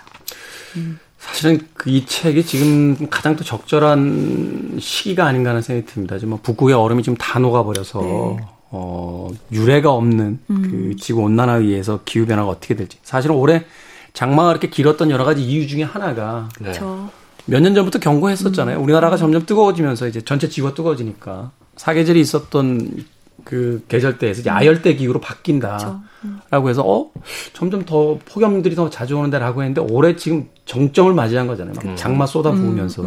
[1.20, 6.18] 사실은 그 이 책이 지금 가장 또 적절한 시기가 아닌가 하는 생각이 듭니다.
[6.18, 8.46] 지금 뭐 북극의 얼음이 좀다 녹아버려서 네.
[8.72, 10.62] 어, 유례가 없는 음.
[10.62, 12.98] 그 지구 온난화에 의해서 기후 변화가 어떻게 될지.
[13.04, 13.66] 사실은 올해
[14.14, 16.72] 장마가 이렇게 길었던 여러 가지 이유 중에 하나가 네.
[16.74, 18.78] 저몇년 전부터 경고했었잖아요.
[18.78, 18.84] 음.
[18.84, 23.06] 우리나라가 점점 뜨거워지면서 이제 전체 지구가 뜨거워지니까 사계절이 있었던
[23.44, 27.12] 그 계절대에서 아열대 기후로 바뀐다라고 해서 어
[27.54, 31.74] 점점 더 폭염들이 더 자주 오는데라고 했는데 올해 지금 정점을 맞이한 거잖아요.
[31.76, 33.04] 막 장마 쏟아 부으면서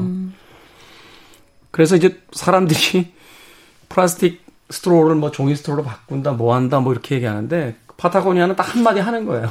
[1.71, 3.13] 그래서 이제 사람들이
[3.89, 9.25] 플라스틱 스트로를 뭐 종이 스트로로 바꾼다, 뭐 한다, 뭐 이렇게 얘기하는데 파타고니아는 딱 한마디 하는
[9.27, 9.51] 거예요.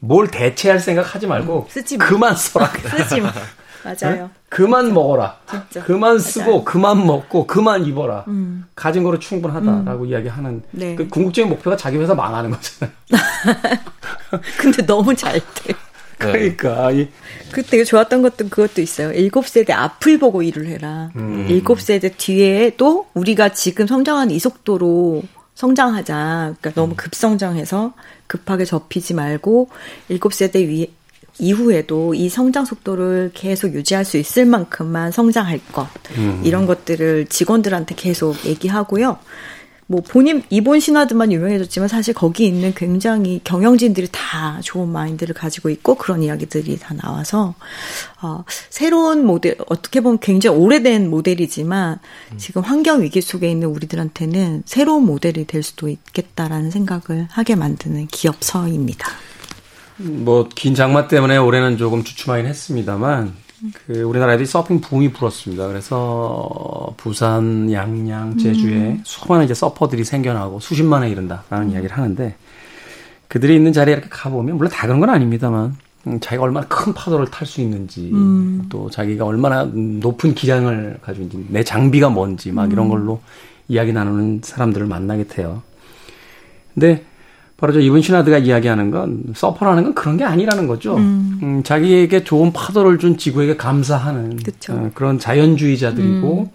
[0.00, 2.06] 뭘 대체할 생각 하지 말고 쓰지 마.
[2.06, 2.70] 그만 써라.
[2.96, 3.32] 쓰지 마.
[3.84, 4.30] 맞아요.
[4.48, 5.38] 그만 먹어라.
[5.48, 5.84] 진짜.
[5.84, 6.60] 그만 쓰고 맞아요.
[6.60, 6.64] 음.
[6.64, 8.24] 그만 먹고 그만 입어라.
[8.74, 10.94] 가진 거로 충분하다라고 이야기하는 네.
[10.96, 12.94] 그 궁극적인 목표가 자기 회사 망하는 거잖아요.
[14.58, 15.74] 근데 너무 잘 돼.
[16.16, 19.12] 그러니까 이그 되게 좋았던 것도 그것도 있어요.
[19.12, 21.10] 일곱 세대 앞을 보고 일을 해라.
[21.48, 25.22] 일곱 세대 뒤에도 우리가 지금 성장하는 이 속도로
[25.54, 26.54] 성장하자.
[26.60, 27.92] 그러니까 너무 급성장해서
[28.26, 29.68] 급하게 접히지 말고
[30.08, 30.92] 일곱 세대 위
[31.38, 35.88] 이후에도 이 성장 속도를 계속 유지할 수 있을 만큼만 성장할 것
[36.42, 39.18] 이런 것들을 직원들한테 계속 얘기하고요.
[39.86, 45.96] 뭐 본인 이본 신화드만 유명해졌지만 사실 거기 있는 굉장히 경영진들이 다 좋은 마인드를 가지고 있고
[45.96, 47.54] 그런 이야기들이 다 나와서
[48.22, 51.98] 어, 새로운 모델 어떻게 보면 굉장히 오래된 모델이지만
[52.38, 59.06] 지금 환경 위기 속에 있는 우리들한테는 새로운 모델이 될 수도 있겠다라는 생각을 하게 만드는 기업서입니다.
[59.98, 63.32] 뭐 긴 장마 때문에 올해는 조금 주춤하긴 했습니다만
[63.86, 65.68] 그 우리나라에도 서핑 붐이 불었습니다.
[65.68, 72.36] 그래서 부산, 양양, 제주에 수많은 이제 서퍼들이 생겨나고 수십만에 이른다라는 이야기를 하는데
[73.28, 75.76] 그들이 있는 자리에 이렇게 가보면 물론 다 그런 건 아닙니다만
[76.06, 78.12] 음, 자기가 얼마나 큰 파도를 탈 수 있는지
[78.68, 83.22] 또 자기가 얼마나 높은 기량을 가지고 있는지 내 장비가 뭔지 막 이런 걸로
[83.68, 85.62] 이야기 나누는 사람들을 만나게 돼요.
[86.74, 87.02] 근데
[87.64, 90.98] 바로 저 이분 시나드가 이야기하는 건 서퍼라는 건 그런 게 아니라는 거죠.
[90.98, 94.74] 음, 자기에게 좋은 파도를 준 지구에게 감사하는 그쵸.
[94.74, 96.50] 어, 그런 자연주의자들이고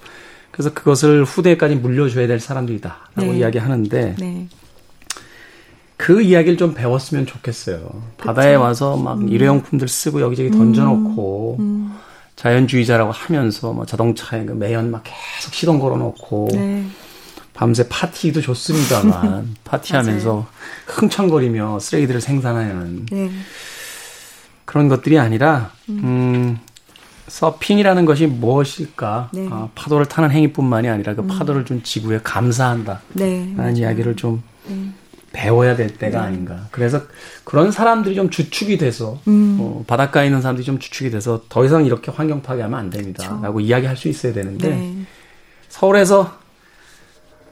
[0.51, 3.39] 그래서 그것을 후대까지 물려줘야 될 사람들이다라고 네.
[3.39, 4.47] 이야기하는데 네.
[5.97, 7.89] 그 이야기를 좀 배웠으면 좋겠어요.
[8.18, 11.57] 바다에 와서 막 일회용품들 쓰고 여기저기 던져놓고
[12.36, 16.86] 자연주의자라고 하면서 뭐 자동차에 그 매연 막 계속 시동 걸어놓고 네.
[17.60, 20.47] 밤새 파티도 좋습니다만 파티하면서
[20.88, 23.30] 흥청거리며 쓰레기들을 생산하는 네.
[24.64, 26.57] 그런 것들이 아니라 음,
[27.28, 29.32] 서핑이라는 것이 무엇일까?
[29.34, 29.49] 네.
[29.51, 33.01] 아, 파도를 타는 행위뿐만이 아니라 그 파도를 준 지구에 감사한다.
[33.12, 33.53] 네.
[33.57, 34.41] 라는 이야기를 좀
[35.34, 36.68] 배워야 될 때가 아닌가.
[36.72, 37.01] 그래서
[37.43, 42.10] 그런 사람들이 좀 주축이 돼서 어, 바닷가에 있는 사람들이 좀 주축이 돼서 더 이상 이렇게
[42.10, 43.38] 환경 파괴하면 안 됩니다.
[43.43, 44.95] 라고 이야기할 수 있어야 되는데 네.
[45.68, 46.39] 서울에서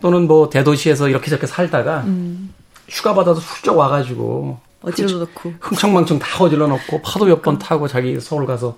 [0.01, 2.05] 또는 뭐 대도시에서 이렇게 저렇게 살다가
[2.89, 5.53] 휴가 받아서 훌쩍 와가지고 어질러 놓고.
[5.59, 8.77] 흥청망청 다 어질러 놓고 파도 몇 번 타고 자기 서울 가서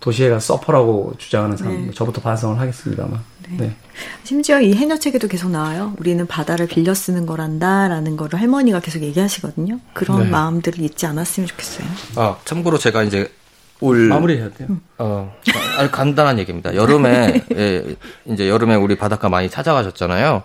[0.00, 1.90] 도시에 가서 서퍼라고 주장하는 사람 네.
[1.92, 3.20] 저부터 반성을 하겠습니다만
[3.58, 3.74] 네.
[4.24, 5.94] 심지어 이 해녀책에도 계속 나와요.
[5.98, 9.78] 우리는 바다를 빌려 쓰는 거란다라는 거를 할머니가 계속 얘기하시거든요.
[9.92, 10.28] 그런 네.
[10.30, 11.86] 마음들을 잊지 않았으면 좋겠어요.
[12.16, 13.30] 아, 참고로 제가 이제
[13.82, 14.68] 올 마무리해야 돼요.
[14.98, 15.34] 어,
[15.76, 16.74] 아니, 간단한 얘기입니다.
[16.74, 20.42] 여름에, 예, 이제 여름에 우리 바닷가 많이 찾아가셨잖아요.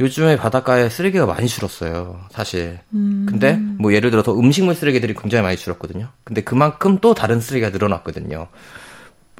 [0.00, 2.78] 요즘에 바닷가에 쓰레기가 많이 줄었어요, 사실.
[2.90, 6.08] 근데, 뭐, 예를 들어서 음식물 쓰레기들이 굉장히 많이 줄었거든요.
[6.24, 8.48] 근데 그만큼 또 다른 쓰레기가 늘어났거든요.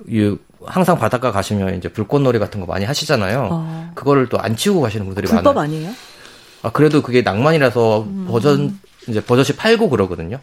[0.07, 0.37] 이,
[0.67, 3.49] 항상 바닷가 가시면 이제 불꽃놀이 같은 거 많이 하시잖아요.
[3.51, 3.91] 어.
[3.95, 5.65] 그거를 또 안 치우고 가시는 분들이 불법 많아요.
[5.65, 5.93] 아니에요?
[6.63, 8.79] 아, 그래도 그게 낭만이라서 버전,
[9.09, 10.39] 이제 버젓이 팔고 그러거든요.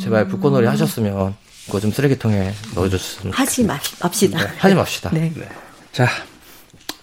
[0.00, 1.34] 제발 불꽃놀이 하셨으면
[1.66, 4.38] 그거 좀 쓰레기통에 넣어줬으면 하지 마, 맙시다.
[4.38, 5.10] 네, 하지 맙시다.
[5.10, 5.32] 네.
[5.92, 6.08] 자,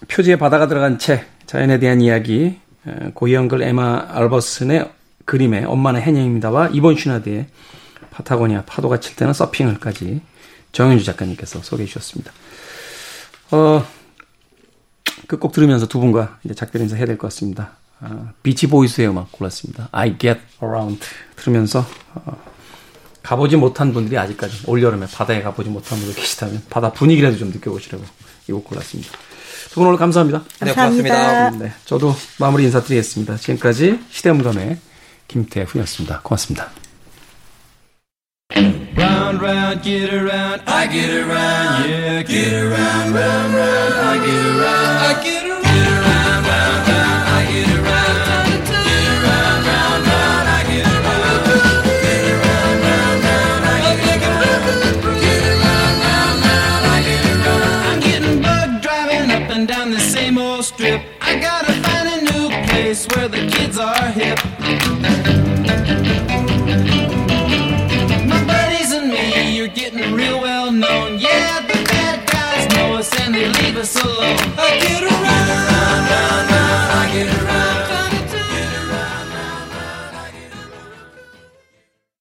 [0.07, 4.91] 표지에 바다가 들어간 책, 자연에 대한 이야기, 에, 고이언글 에마 알버슨의
[5.25, 7.47] 그림의 엄마는 해녀입니다와 이번 슈나드의
[8.11, 10.21] 파타고니아 파도가 칠 때는 서핑을까지
[10.71, 12.31] 정윤주 작가님께서 소개해 주셨습니다.
[13.51, 13.85] 어,
[15.27, 17.71] 그꼭 들으면서 두 분과 이제 작별 인사 해야 될 것 같습니다.
[17.99, 19.89] 아, 비치 보이스의 음악 골랐습니다.
[19.91, 20.99] I Get Around
[21.35, 22.37] 들으면서 어,
[23.27, 28.01] 가보지 못한 분들이 아직까지 올여름에 바다에 가보지 못한 분들 계시다면 바다 분위기라도 좀 느껴보시라고
[28.47, 29.11] 이 곡 골랐습니다.
[29.71, 30.43] 두 분 오늘 감사합니다.
[30.61, 31.15] 네, 감사합니다.
[31.15, 31.65] 고맙습니다.
[31.65, 33.35] 네, 저도 마무리 인사드리겠습니다.
[33.35, 34.77] 지금까지 시대음감의
[35.27, 36.21] 김태훈이었습니다.
[36.23, 36.69] 고맙습니다.
[38.55, 44.97] Round, round, get around, I get around, yeah, get around, round, round, I get around,
[45.03, 45.46] I get around,
[74.17, 74.96] alone again.